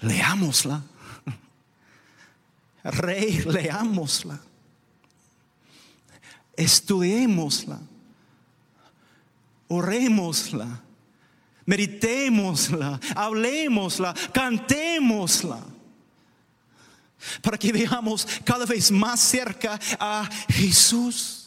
leámosla. 0.00 0.80
Rey, 2.84 3.40
leámosla. 3.40 4.38
Estudiémosla. 6.56 7.80
Orémosla. 9.66 10.82
Meditémosla. 11.66 13.00
Hablemosla. 13.16 14.14
Cantémosla 14.32 15.66
para 17.42 17.58
que 17.58 17.72
veamos 17.72 18.26
cada 18.44 18.64
vez 18.66 18.90
más 18.90 19.20
cerca 19.20 19.78
a 19.98 20.28
Jesús 20.48 21.39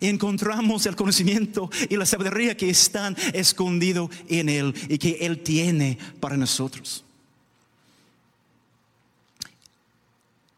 encontramos 0.00 0.86
el 0.86 0.96
conocimiento 0.96 1.70
y 1.88 1.96
la 1.96 2.06
sabiduría 2.06 2.56
que 2.56 2.70
están 2.70 3.16
escondidos 3.32 4.10
en 4.28 4.48
Él 4.48 4.74
y 4.88 4.98
que 4.98 5.18
Él 5.20 5.42
tiene 5.42 5.98
para 6.20 6.36
nosotros. 6.36 7.04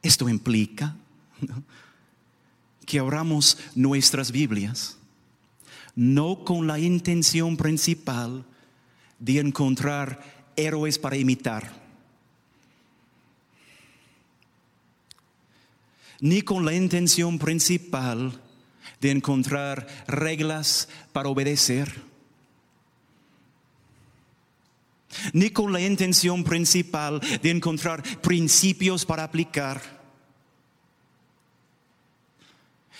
Esto 0.02 0.28
implica 0.28 0.96
que 2.86 2.98
abramos 2.98 3.58
nuestras 3.74 4.32
Biblias 4.32 4.96
no 5.94 6.44
con 6.44 6.66
la 6.66 6.78
intención 6.78 7.56
principal 7.56 8.44
de 9.18 9.38
encontrar 9.38 10.48
héroes 10.56 10.98
para 10.98 11.16
imitar, 11.16 11.72
ni 16.20 16.42
con 16.42 16.64
la 16.64 16.74
intención 16.74 17.38
principal 17.38 18.40
de 19.00 19.10
encontrar 19.10 19.86
reglas 20.06 20.88
para 21.12 21.28
obedecer, 21.28 22.10
ni 25.32 25.50
con 25.50 25.72
la 25.72 25.80
intención 25.80 26.44
principal 26.44 27.20
de 27.42 27.50
encontrar 27.50 28.02
principios 28.20 29.04
para 29.04 29.24
aplicar, 29.24 30.00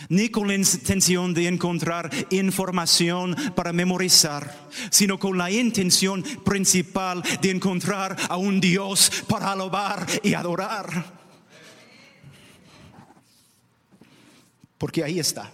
ni 0.09 0.31
con 0.31 0.49
la 0.49 0.55
intención 0.55 1.35
de 1.35 1.47
encontrar 1.47 2.11
información 2.31 3.37
para 3.55 3.73
memorizar, 3.73 4.69
sino 4.91 5.19
con 5.19 5.37
la 5.37 5.51
intención 5.51 6.23
principal 6.23 7.23
de 7.43 7.51
encontrar 7.51 8.17
a 8.29 8.39
un 8.39 8.61
Dios 8.61 9.13
para 9.29 9.53
alabar 9.53 10.07
y 10.23 10.33
adorar. 10.33 11.21
Porque 14.79 15.05
ahí 15.05 15.21
está 15.21 15.53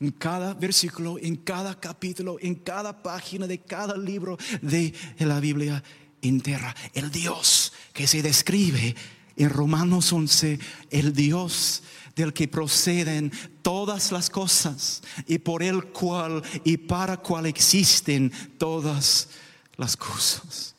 en 0.00 0.12
cada 0.12 0.54
versículo, 0.54 1.18
en 1.18 1.36
cada 1.36 1.78
capítulo, 1.78 2.38
en 2.40 2.54
cada 2.54 3.02
página 3.02 3.46
de 3.46 3.58
cada 3.58 3.96
libro 3.96 4.38
de 4.62 4.94
la 5.18 5.40
Biblia 5.40 5.82
entera. 6.22 6.74
El 6.94 7.10
Dios 7.10 7.72
que 7.92 8.06
se 8.06 8.22
describe 8.22 8.96
en 9.36 9.50
Romanos 9.50 10.12
11, 10.12 10.58
el 10.90 11.12
Dios 11.12 11.82
del 12.16 12.32
que 12.32 12.48
proceden 12.48 13.30
todas 13.62 14.10
las 14.10 14.30
cosas 14.30 15.02
y 15.26 15.38
por 15.38 15.62
el 15.62 15.84
cual 15.86 16.42
y 16.64 16.78
para 16.78 17.18
cual 17.18 17.46
existen 17.46 18.32
todas 18.58 19.28
las 19.76 19.96
cosas. 19.96 20.74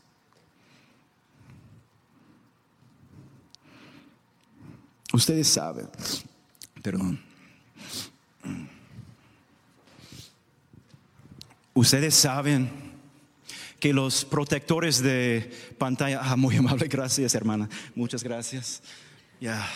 Ustedes 5.14 5.48
saben, 5.48 5.90
perdón. 6.82 7.20
Ustedes 11.74 12.16
saben 12.16 12.70
que 13.80 13.94
los 13.94 14.26
protectores 14.26 15.02
de 15.02 15.50
pantalla, 15.78 16.20
ah, 16.22 16.36
muy 16.36 16.56
amable, 16.58 16.88
gracias 16.88 17.34
hermana, 17.34 17.70
muchas 17.96 18.24
gracias. 18.24 18.84
Ya. 19.40 19.68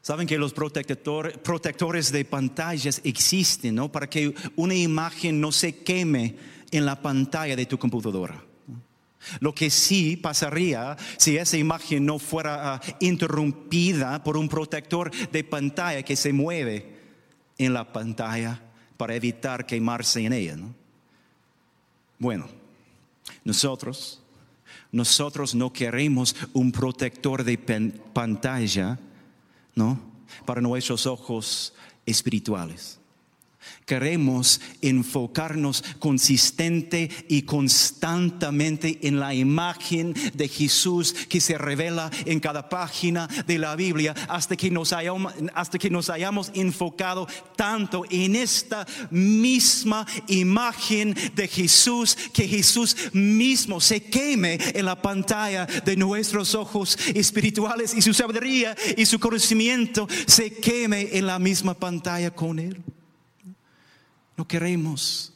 Saben 0.00 0.28
que 0.28 0.38
los 0.38 0.54
protectores 0.54 2.12
de 2.12 2.24
pantallas 2.24 3.00
existen, 3.02 3.74
¿no? 3.74 3.90
Para 3.90 4.08
que 4.08 4.32
una 4.54 4.74
imagen 4.74 5.40
no 5.40 5.50
se 5.50 5.78
queme 5.78 6.36
en 6.70 6.86
la 6.86 7.02
pantalla 7.02 7.56
de 7.56 7.66
tu 7.66 7.76
computadora. 7.76 8.40
Lo 9.40 9.52
que 9.52 9.68
sí 9.68 10.16
pasaría 10.16 10.96
si 11.18 11.36
esa 11.36 11.56
imagen 11.56 12.06
no 12.06 12.20
fuera 12.20 12.74
ah, 12.74 12.80
interrumpida 13.00 14.22
por 14.22 14.36
un 14.36 14.48
protector 14.48 15.10
de 15.32 15.42
pantalla 15.42 16.04
que 16.04 16.14
se 16.14 16.32
mueve 16.32 16.95
en 17.58 17.72
la 17.72 17.92
pantalla 17.92 18.60
para 18.96 19.14
evitar 19.14 19.66
quemarse 19.66 20.24
en 20.24 20.32
ella. 20.32 20.56
¿no? 20.56 20.74
Bueno, 22.18 22.48
nosotros, 23.44 24.20
nosotros 24.92 25.54
no 25.54 25.72
queremos 25.72 26.34
un 26.52 26.72
protector 26.72 27.44
de 27.44 27.58
pantalla, 28.12 28.98
¿no? 29.74 30.00
Para 30.44 30.60
nuestros 30.60 31.06
ojos 31.06 31.74
espirituales. 32.04 32.98
Queremos 33.86 34.60
enfocarnos 34.82 35.84
consistente 36.00 37.08
y 37.28 37.42
constantemente 37.42 38.98
en 39.06 39.20
la 39.20 39.32
imagen 39.32 40.12
de 40.34 40.48
Jesús 40.48 41.14
que 41.28 41.40
se 41.40 41.56
revela 41.56 42.10
en 42.24 42.40
cada 42.40 42.68
página 42.68 43.28
de 43.46 43.60
la 43.60 43.76
Biblia 43.76 44.12
hasta 44.28 44.56
que 44.56 44.72
nos 44.72 44.92
hayamos, 44.92 45.32
hasta 45.54 45.78
que 45.78 45.88
nos 45.88 46.10
hayamos 46.10 46.50
enfocado 46.54 47.28
tanto 47.54 48.02
en 48.10 48.34
esta 48.34 48.84
misma 49.12 50.04
imagen 50.26 51.14
de 51.36 51.46
Jesús 51.46 52.18
que 52.32 52.48
Jesús 52.48 52.96
mismo 53.12 53.80
se 53.80 54.02
queme 54.02 54.58
en 54.74 54.84
la 54.84 55.00
pantalla 55.00 55.64
de 55.64 55.94
nuestros 55.94 56.56
ojos 56.56 56.98
espirituales 57.14 57.94
y 57.94 58.02
su 58.02 58.12
sabiduría 58.12 58.74
y 58.96 59.06
su 59.06 59.20
conocimiento 59.20 60.08
se 60.26 60.50
queme 60.50 61.10
en 61.12 61.26
la 61.26 61.38
misma 61.38 61.74
pantalla 61.74 62.32
con 62.32 62.58
Él. 62.58 62.82
No 64.36 64.46
queremos, 64.46 65.32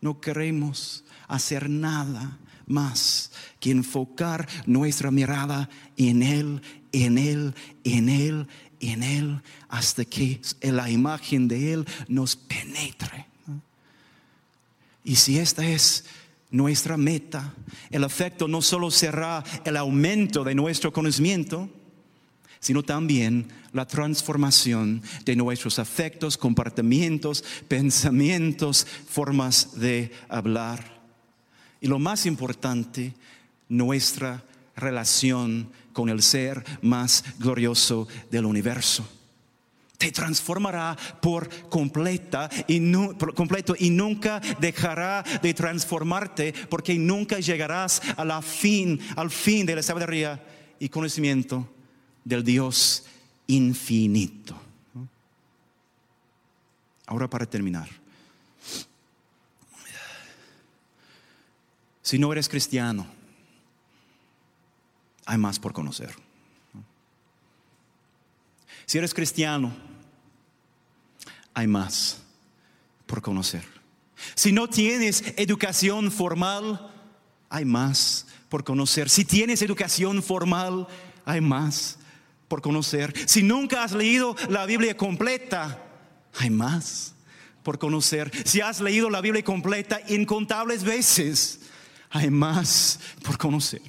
no 0.00 0.20
queremos 0.20 1.04
hacer 1.28 1.68
nada 1.68 2.38
más 2.66 3.32
que 3.58 3.70
enfocar 3.70 4.48
nuestra 4.66 5.10
mirada 5.10 5.68
en 5.96 6.22
Él, 6.22 6.62
en 6.92 7.18
Él, 7.18 7.54
en 7.84 8.08
Él, 8.08 8.46
en 8.80 9.02
Él, 9.02 9.42
hasta 9.68 10.04
que 10.04 10.40
la 10.62 10.88
imagen 10.88 11.48
de 11.48 11.72
Él 11.72 11.86
nos 12.08 12.36
penetre. 12.36 13.26
Y 15.02 15.16
si 15.16 15.38
esta 15.38 15.66
es 15.66 16.04
nuestra 16.50 16.96
meta, 16.96 17.54
el 17.90 18.04
efecto 18.04 18.46
no 18.46 18.62
solo 18.62 18.90
será 18.90 19.42
el 19.64 19.76
aumento 19.76 20.44
de 20.44 20.54
nuestro 20.54 20.92
conocimiento, 20.92 21.68
sino 22.60 22.82
también 22.82 23.48
la 23.72 23.86
transformación 23.86 25.02
de 25.24 25.34
nuestros 25.34 25.78
afectos, 25.78 26.36
comportamientos, 26.36 27.42
pensamientos, 27.66 28.86
formas 29.08 29.80
de 29.80 30.12
hablar. 30.28 31.00
Y 31.80 31.88
lo 31.88 31.98
más 31.98 32.26
importante, 32.26 33.14
nuestra 33.68 34.44
relación 34.76 35.70
con 35.92 36.10
el 36.10 36.22
ser 36.22 36.62
más 36.82 37.24
glorioso 37.38 38.06
del 38.30 38.44
universo 38.44 39.08
te 39.96 40.10
transformará 40.12 40.96
por 41.20 41.50
completa 41.68 42.48
y 42.66 42.80
completo 43.34 43.74
y 43.78 43.90
nunca 43.90 44.40
dejará 44.58 45.22
de 45.42 45.52
transformarte 45.52 46.54
porque 46.70 46.98
nunca 46.98 47.38
llegarás 47.38 48.00
a 48.16 48.24
la 48.24 48.40
fin, 48.40 48.98
al 49.14 49.30
fin 49.30 49.66
de 49.66 49.76
la 49.76 49.82
sabiduría 49.82 50.42
y 50.78 50.88
conocimiento 50.88 51.68
del 52.24 52.44
Dios 52.44 53.04
infinito. 53.46 54.56
Ahora 57.06 57.28
para 57.28 57.46
terminar. 57.46 57.88
Si 62.02 62.18
no 62.18 62.32
eres 62.32 62.48
cristiano, 62.48 63.06
hay 65.26 65.38
más 65.38 65.58
por 65.58 65.72
conocer. 65.72 66.14
Si 68.86 68.98
eres 68.98 69.14
cristiano, 69.14 69.72
hay 71.54 71.68
más 71.68 72.20
por 73.06 73.22
conocer. 73.22 73.64
Si 74.34 74.50
no 74.50 74.68
tienes 74.68 75.22
educación 75.36 76.10
formal, 76.10 76.92
hay 77.48 77.64
más 77.64 78.26
por 78.48 78.64
conocer. 78.64 79.08
Si 79.08 79.24
tienes 79.24 79.62
educación 79.62 80.22
formal, 80.22 80.88
hay 81.24 81.40
más 81.40 81.99
por 82.50 82.60
conocer. 82.60 83.14
Si 83.26 83.44
nunca 83.44 83.84
has 83.84 83.92
leído 83.92 84.34
la 84.48 84.66
Biblia 84.66 84.96
completa, 84.96 85.86
hay 86.36 86.50
más 86.50 87.14
por 87.62 87.78
conocer. 87.78 88.32
Si 88.44 88.60
has 88.60 88.80
leído 88.80 89.08
la 89.08 89.20
Biblia 89.20 89.44
completa 89.44 90.00
incontables 90.08 90.82
veces, 90.82 91.60
hay 92.10 92.28
más 92.28 92.98
por 93.22 93.38
conocer. 93.38 93.80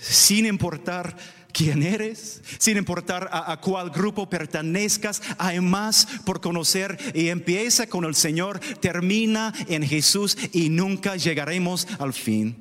Sin 0.00 0.44
importar 0.44 1.16
quién 1.52 1.84
eres, 1.84 2.42
sin 2.58 2.78
importar 2.78 3.30
a, 3.32 3.56
cuál 3.60 3.90
grupo 3.90 4.28
pertenezcas, 4.28 5.22
hay 5.38 5.60
más 5.60 6.04
por 6.24 6.40
conocer 6.40 6.98
y 7.14 7.28
empieza 7.28 7.86
con 7.86 8.04
el 8.04 8.16
Señor, 8.16 8.58
termina 8.80 9.54
en 9.68 9.84
Jesús 9.84 10.36
y 10.52 10.68
nunca 10.68 11.14
llegaremos 11.14 11.86
al 12.00 12.12
fin. 12.12 12.56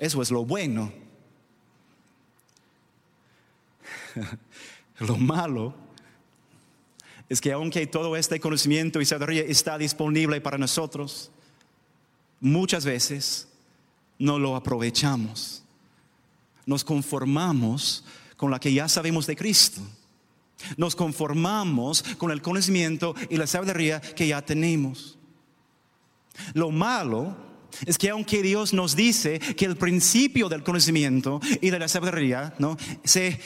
Eso 0.00 0.20
es 0.20 0.32
lo 0.32 0.44
bueno. 0.44 1.05
lo 4.98 5.16
malo 5.16 5.74
es 7.28 7.40
que 7.40 7.52
aunque 7.52 7.86
todo 7.86 8.16
este 8.16 8.40
conocimiento 8.40 9.00
y 9.00 9.06
sabiduría 9.06 9.42
está 9.42 9.78
disponible 9.78 10.40
para 10.40 10.58
nosotros, 10.58 11.30
muchas 12.40 12.84
veces 12.84 13.48
no 14.18 14.38
lo 14.38 14.56
aprovechamos 14.56 15.64
nos 16.66 16.82
conformamos 16.84 18.04
con 18.36 18.50
la 18.50 18.58
que 18.58 18.74
ya 18.74 18.88
sabemos 18.88 19.26
de 19.26 19.36
Cristo. 19.36 19.80
Nos 20.76 20.96
conformamos 20.96 22.02
con 22.18 22.30
el 22.30 22.42
conocimiento 22.42 23.14
y 23.30 23.36
la 23.36 23.46
sabiduría 23.46 24.00
que 24.00 24.26
ya 24.26 24.42
tenemos. 24.42 25.16
Lo 26.54 26.70
malo 26.70 27.36
es 27.84 27.98
que 27.98 28.10
aunque 28.10 28.42
Dios 28.42 28.72
nos 28.72 28.96
dice 28.96 29.38
que 29.38 29.64
el 29.64 29.76
principio 29.76 30.48
del 30.48 30.62
conocimiento 30.62 31.40
y 31.60 31.70
de 31.70 31.78
la 31.78 31.88
sabiduría 31.88 32.54
¿no? 32.58 32.76
Se, 33.04 33.28
eh, 33.28 33.38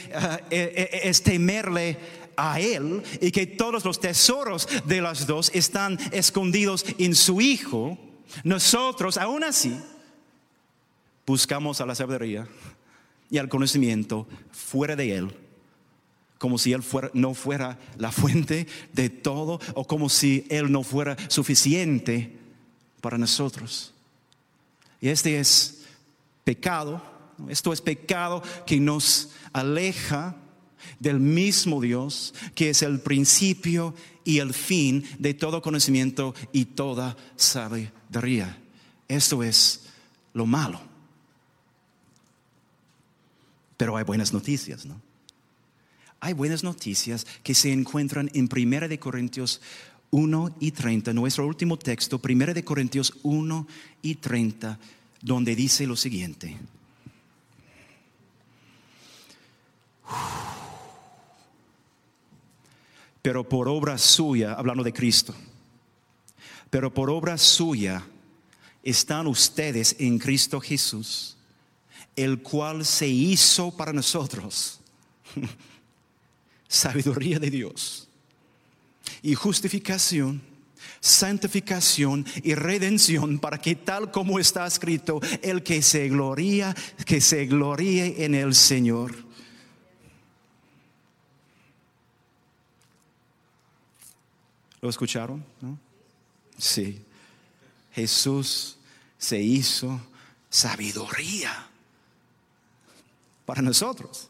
eh, 0.51 1.01
es 1.05 1.23
temerle 1.23 1.99
a 2.37 2.61
Él 2.61 3.03
y 3.21 3.31
que 3.31 3.47
todos 3.47 3.85
los 3.85 4.01
tesoros 4.01 4.68
de 4.87 5.01
las 5.01 5.27
dos 5.27 5.51
están 5.55 5.99
escondidos 6.12 6.85
en 6.99 7.14
su 7.14 7.41
Hijo, 7.41 7.99
nosotros 8.45 9.16
aún 9.16 9.45
así 9.45 9.77
buscamos 11.27 11.81
a 11.81 11.87
la 11.87 11.95
sabiduría 11.95 12.49
y 13.31 13.39
al 13.39 13.49
conocimiento 13.49 14.27
fuera 14.51 14.97
de 14.97 15.16
Él, 15.16 15.31
como 16.39 16.59
si 16.59 16.73
Él 16.73 16.83
no 17.12 17.35
fuera 17.35 17.79
la 17.99 18.11
fuente 18.11 18.66
de 18.93 19.11
todo 19.11 19.61
o 19.75 19.87
como 19.87 20.09
si 20.09 20.47
Él 20.49 20.73
no 20.73 20.83
fuera 20.83 21.16
suficiente 21.29 22.37
para 23.01 23.18
nosotros. 23.18 23.95
Y 25.01 25.09
este 25.09 25.38
es 25.38 25.82
pecado, 26.44 27.03
esto 27.48 27.72
es 27.72 27.80
pecado 27.80 28.42
que 28.66 28.78
nos 28.78 29.30
aleja 29.53 30.36
del 30.98 31.20
mismo 31.20 31.80
Dios, 31.80 32.34
que 32.55 32.70
es 32.70 32.82
el 32.82 33.01
principio 33.01 33.94
y 34.24 34.38
el 34.38 34.55
fin 34.55 35.05
de 35.18 35.34
todo 35.34 35.62
conocimiento 35.62 36.34
y 36.53 36.66
toda 36.66 37.16
sabiduría. 37.36 38.59
Esto 39.09 39.42
es 39.42 39.86
lo 40.34 40.46
malo. 40.46 40.80
Pero 43.76 43.96
hay 43.96 44.05
buenas 44.05 44.32
noticias, 44.32 44.84
¿no? 44.84 45.01
Hay 46.20 46.34
buenas 46.34 46.62
noticias 46.62 47.26
que 47.42 47.55
se 47.55 47.72
encuentran 47.72 48.30
en 48.34 48.48
1 48.55 48.88
de 48.88 48.98
Corintios 48.98 49.62
1 50.11 50.56
y 50.61 50.72
30, 50.72 51.12
nuestro 51.12 51.46
último 51.46 51.78
texto, 51.78 52.20
1 52.22 52.54
de 52.54 52.64
Corintios 52.64 53.14
1 53.22 53.66
y 54.02 54.16
30, 54.16 54.78
donde 55.22 55.54
dice 55.54 55.86
lo 55.86 55.96
siguiente. 55.96 56.56
Pero 63.22 63.48
por 63.48 63.68
obra 63.68 63.98
suya, 63.98 64.54
hablando 64.54 64.82
de 64.82 64.92
Cristo, 64.92 65.34
pero 66.70 66.92
por 66.92 67.11
obra 67.11 67.36
suya 67.38 68.04
están 68.82 69.26
ustedes 69.26 69.96
en 69.98 70.18
Cristo 70.18 70.61
Jesús 70.61 71.36
el 72.16 72.42
cual 72.42 72.84
se 72.84 73.08
hizo 73.08 73.70
para 73.74 73.92
nosotros 73.92 74.80
sabiduría 76.68 77.38
de 77.38 77.50
Dios 77.50 78.09
y 79.22 79.34
justificación, 79.34 80.42
santificación 81.01 82.26
y 82.42 82.55
redención 82.55 83.38
para 83.38 83.59
que 83.59 83.74
tal 83.74 84.11
como 84.11 84.38
está 84.38 84.66
escrito, 84.66 85.20
el 85.42 85.62
que 85.62 85.82
se 85.82 86.09
gloría, 86.09 86.74
que 87.07 87.20
se 87.20 87.46
gloríe 87.46 88.24
en 88.24 88.34
el 88.34 88.55
Señor. 88.55 89.14
¿Lo 94.80 94.88
escucharon? 94.88 95.44
Sí. 96.57 97.03
Jesús 97.92 98.78
se 99.18 99.38
hizo 99.40 100.01
sabiduría 100.48 101.68
para 103.44 103.61
nosotros. 103.61 104.30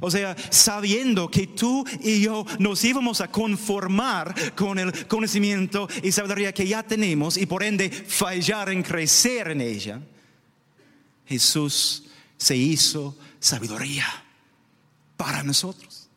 O 0.00 0.10
sea, 0.10 0.36
sabiendo 0.50 1.30
que 1.30 1.48
tú 1.48 1.84
y 2.00 2.20
yo 2.20 2.46
nos 2.58 2.84
íbamos 2.84 3.20
a 3.20 3.30
conformar 3.30 4.54
con 4.54 4.78
el 4.78 5.06
conocimiento 5.06 5.88
y 6.02 6.12
sabiduría 6.12 6.52
que 6.52 6.66
ya 6.66 6.82
tenemos 6.82 7.36
y 7.36 7.46
por 7.46 7.62
ende 7.62 7.90
fallar 7.90 8.70
en 8.70 8.82
crecer 8.82 9.48
en 9.48 9.60
ella, 9.60 10.00
Jesús 11.26 12.04
se 12.36 12.56
hizo 12.56 13.16
sabiduría 13.38 14.06
para 15.16 15.42
nosotros. 15.42 16.08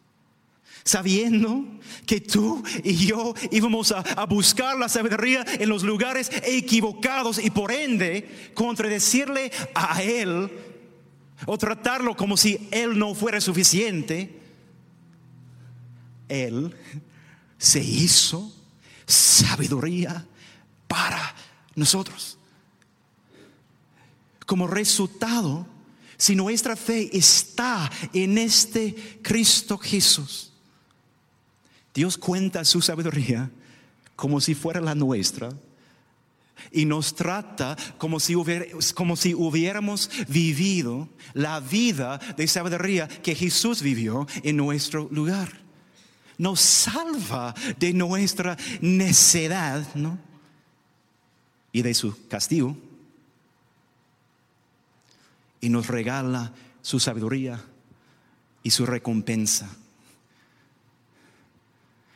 Sabiendo 0.85 1.65
que 2.05 2.19
tú 2.19 2.61
y 2.83 2.95
yo 2.95 3.33
íbamos 3.51 3.91
a, 3.93 3.99
a, 3.99 4.25
buscar 4.25 4.77
la 4.77 4.89
sabiduría 4.89 5.45
en 5.47 5.69
los 5.69 5.83
lugares 5.83 6.29
equivocados 6.43 7.39
y 7.41 7.49
por 7.49 7.71
ende 7.71 8.51
contradecirle 8.53 9.51
a 9.73 10.03
Él 10.03 10.51
o 11.45 11.57
tratarlo 11.57 12.15
como 12.15 12.37
si 12.37 12.67
Él 12.71 12.97
no 12.97 13.13
fuera 13.15 13.41
suficiente, 13.41 14.39
Él 16.29 16.75
se 17.57 17.79
hizo 17.83 18.53
sabiduría 19.05 20.25
para 20.87 21.35
nosotros. 21.75 22.37
Como 24.45 24.67
resultado, 24.67 25.65
si 26.17 26.35
nuestra 26.35 26.75
fe 26.75 27.09
está 27.15 27.89
en 28.13 28.37
este 28.37 29.19
Cristo 29.21 29.77
Jesús, 29.77 30.51
Dios 31.93 32.17
cuenta 32.17 32.65
su 32.65 32.81
sabiduría 32.81 33.49
como 34.15 34.41
si 34.41 34.55
fuera 34.55 34.81
la 34.81 34.95
nuestra 34.95 35.49
y 36.71 36.85
nos 36.85 37.15
trata 37.15 37.75
como 37.97 38.19
si, 38.19 38.35
como 38.93 39.15
si 39.15 39.33
hubiéramos 39.33 40.09
vivido 40.27 41.09
la 41.33 41.59
vida 41.59 42.19
de 42.37 42.47
sabiduría 42.47 43.07
que 43.07 43.35
Jesús 43.35 43.81
vivió 43.81 44.27
en 44.43 44.57
nuestro 44.57 45.07
lugar. 45.11 45.61
Nos 46.37 46.59
salva 46.61 47.53
de 47.79 47.93
nuestra 47.93 48.57
necedad, 48.81 49.87
¿no? 49.95 50.17
y 51.73 51.81
de 51.81 51.93
su 51.93 52.27
castigo 52.27 52.77
y 55.59 55.69
nos 55.69 55.87
regala 55.87 56.53
su 56.81 56.99
sabiduría 56.99 57.61
y 58.61 58.69
su 58.69 58.85
recompensa. 58.85 59.75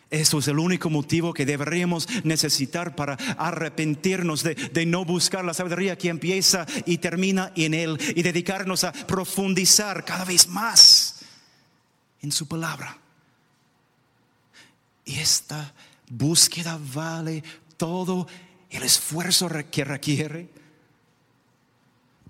Eso 0.10 0.40
es 0.40 0.48
el 0.48 0.60
único 0.60 0.90
motivo 0.90 1.34
que 1.34 1.46
deberíamos 1.46 2.08
necesitar 2.24 2.96
para 2.96 3.16
arrepentirnos 3.38 4.42
de, 4.42 4.56
de, 4.56 4.86
no 4.86 5.04
buscar 5.04 5.44
la 5.44 5.54
sabiduría 5.54 5.98
que 5.98 6.08
empieza 6.08 6.66
y 6.86 7.00
termina 7.00 7.52
en 7.56 7.74
Él 7.74 7.98
y 8.16 8.24
dedicarnos 8.24 8.86
a 8.86 8.94
profundizar 8.94 10.06
cada 10.06 10.24
vez 10.24 10.48
más 10.48 11.26
en 12.22 12.32
su 12.32 12.48
palabra. 12.48 12.98
Y 15.04 15.20
esta 15.20 15.74
búsqueda 16.10 16.80
vale 16.94 17.44
todo 17.76 18.28
el 18.70 18.84
esfuerzo 18.84 19.50
que 19.72 19.84
requiere. 19.84 20.50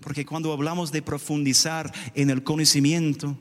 Porque 0.00 0.24
cuando 0.24 0.52
hablamos 0.52 0.92
de 0.92 1.02
profundizar 1.02 1.92
en 2.14 2.30
el 2.30 2.44
conocimiento, 2.44 3.36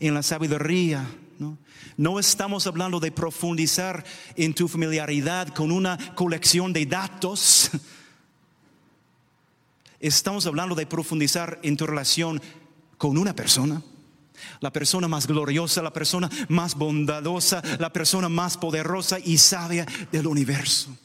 en 0.00 0.14
la 0.14 0.22
sabiduría, 0.22 1.06
¿no? 1.38 1.58
no 1.96 2.18
estamos 2.18 2.66
hablando 2.66 3.00
de 3.00 3.12
profundizar 3.12 4.04
en 4.36 4.54
tu 4.54 4.68
familiaridad 4.68 5.48
con 5.48 5.70
una 5.72 5.98
colección 6.14 6.72
de 6.72 6.86
datos. 6.86 7.70
Estamos 10.00 10.46
hablando 10.46 10.74
de 10.74 10.86
profundizar 10.86 11.58
en 11.62 11.76
tu 11.76 11.86
relación 11.86 12.40
con 12.96 13.18
una 13.18 13.34
persona 13.34 13.82
la 14.60 14.72
persona 14.72 15.08
más 15.08 15.26
gloriosa, 15.26 15.82
la 15.82 15.92
persona 15.92 16.30
más 16.48 16.76
bondadosa, 16.76 17.62
la 17.78 17.92
persona 17.92 18.28
más 18.28 18.56
poderosa 18.56 19.18
y 19.18 19.38
sabia 19.38 19.86
del 20.12 20.26
universo. 20.26 20.96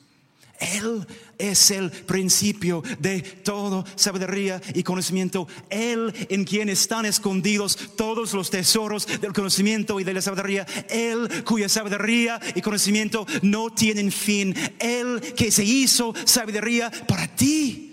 Él 0.59 1.05
es 1.37 1.71
el 1.71 1.91
principio 1.91 2.83
de 2.99 3.21
todo 3.21 3.85
sabiduría 3.95 4.61
y 4.73 4.83
conocimiento. 4.83 5.47
Él 5.69 6.13
en 6.29 6.45
quien 6.45 6.69
están 6.69 7.05
escondidos 7.05 7.77
todos 7.95 8.33
los 8.33 8.49
tesoros 8.49 9.07
del 9.19 9.33
conocimiento 9.33 9.99
y 9.99 10.03
de 10.03 10.13
la 10.13 10.21
sabiduría. 10.21 10.65
Él 10.89 11.43
cuya 11.43 11.67
sabiduría 11.67 12.39
y 12.55 12.61
conocimiento 12.61 13.25
no 13.41 13.71
tienen 13.71 14.11
fin. 14.11 14.55
Él 14.79 15.21
que 15.35 15.51
se 15.51 15.63
hizo 15.63 16.13
sabiduría 16.25 16.91
para 17.07 17.27
ti. 17.35 17.89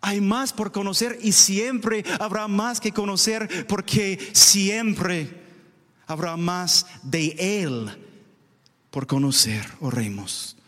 Hay 0.00 0.20
más 0.20 0.52
por 0.52 0.70
conocer 0.70 1.18
y 1.22 1.32
siempre 1.32 2.04
habrá 2.20 2.46
más 2.46 2.78
que 2.78 2.92
conocer 2.92 3.66
porque 3.66 4.18
siempre 4.34 5.42
habrá 6.06 6.36
más 6.36 6.86
de 7.02 7.34
Él 7.38 7.90
por 8.90 9.06
conocer. 9.06 9.66
Oremos. 9.80 10.58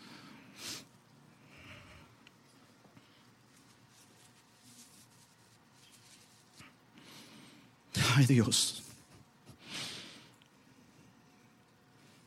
Dios, 8.25 8.83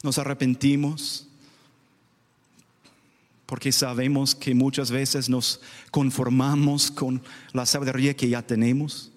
nos 0.03 0.19
arrepentimos 0.19 1.27
porque 3.47 3.73
sabemos 3.73 4.35
que 4.35 4.55
muchas 4.55 4.93
veces 4.93 5.29
nos 5.29 5.61
conformamos 5.91 6.91
con 6.91 7.21
la 7.53 7.67
sabiduría 7.67 8.15
que 8.15 8.29
ya 8.29 8.43
tenemos. 8.43 9.11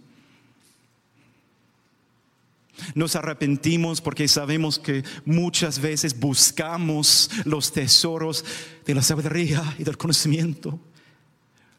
Nos 2.96 3.16
arrepentimos 3.16 4.02
porque 4.02 4.28
sabemos 4.28 4.80
que 4.80 5.04
muchas 5.24 5.78
veces 5.80 6.20
buscamos 6.20 7.30
los 7.46 7.72
tesoros 7.72 8.44
de 8.86 8.96
la 8.96 9.04
sabiduría 9.04 9.76
y 9.78 9.84
del 9.84 9.98
conocimiento 9.98 10.80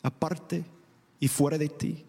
aparte 0.05 0.65
y 1.19 1.27
fuera 1.27 1.59
de 1.59 1.69
ti. 1.69 2.05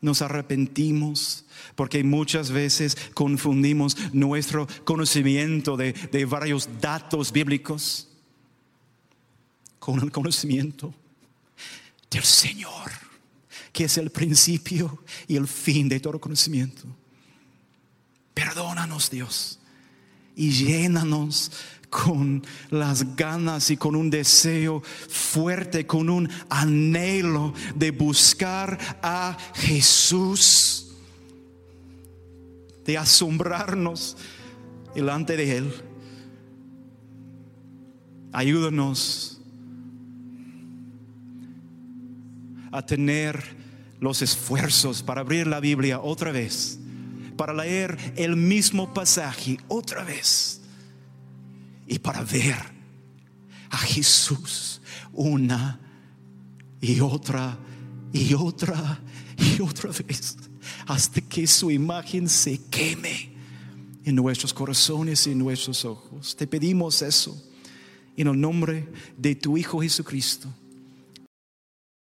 Nos 0.00 0.22
arrepentimos 0.22 1.44
porque 1.74 2.04
muchas 2.04 2.50
veces 2.50 2.96
confundimos 3.14 3.96
nuestro 4.12 4.66
conocimiento 4.84 5.76
de, 5.76 5.92
de, 5.92 6.24
varios 6.24 6.68
datos 6.80 7.32
bíblicos 7.32 8.08
con 9.78 10.00
el 10.00 10.12
conocimiento 10.12 10.94
del 12.10 12.22
Señor, 12.22 12.92
que 13.72 13.84
es 13.84 13.98
el 13.98 14.10
principio 14.10 15.02
y 15.26 15.36
el 15.36 15.48
fin 15.48 15.88
de 15.88 15.98
todo 15.98 16.20
conocimiento. 16.20 16.84
Perdónanos 18.34 19.10
Dios 19.10 19.58
y 20.36 20.50
llénanos 20.50 21.50
con 21.90 22.44
las 22.70 23.16
ganas 23.16 23.70
y 23.70 23.76
con 23.76 23.96
un 23.96 24.10
deseo 24.10 24.82
fuerte, 24.82 25.86
con 25.86 26.10
un 26.10 26.28
anhelo 26.48 27.54
de 27.74 27.90
buscar 27.90 28.78
a 29.02 29.36
Jesús, 29.54 30.92
de 32.84 32.98
asombrarnos 32.98 34.16
delante 34.94 35.36
de 35.36 35.56
Él. 35.58 35.74
Ayúdanos 38.32 39.40
a 42.70 42.84
tener 42.84 43.56
los 44.00 44.20
esfuerzos 44.22 45.02
para 45.02 45.22
abrir 45.22 45.46
la 45.46 45.60
Biblia 45.60 46.00
otra 46.00 46.32
vez, 46.32 46.78
para 47.36 47.54
leer 47.54 47.96
el 48.16 48.36
mismo 48.36 48.92
pasaje 48.92 49.58
otra 49.68 50.04
vez 50.04 50.58
y 51.88 51.98
para 51.98 52.22
ver 52.22 52.56
a 53.70 53.78
Jesús 53.78 54.80
una 55.12 55.80
y 56.80 57.00
otra 57.00 57.58
y 58.12 58.34
otra 58.34 59.00
y 59.36 59.60
otra 59.60 59.90
vez 59.90 60.36
hasta 60.86 61.20
que 61.20 61.46
su 61.46 61.70
imagen 61.70 62.28
se 62.28 62.60
queme 62.70 63.32
en 64.04 64.14
nuestros 64.14 64.54
corazones 64.54 65.26
y 65.26 65.32
en 65.32 65.38
nuestros 65.38 65.84
ojos. 65.84 66.34
Te 66.36 66.46
pedimos 66.46 67.02
eso 67.02 67.36
en 68.16 68.28
el 68.28 68.40
nombre 68.40 68.88
de 69.16 69.34
tu 69.34 69.56
Hijo 69.56 69.80
Jesucristo. 69.80 70.48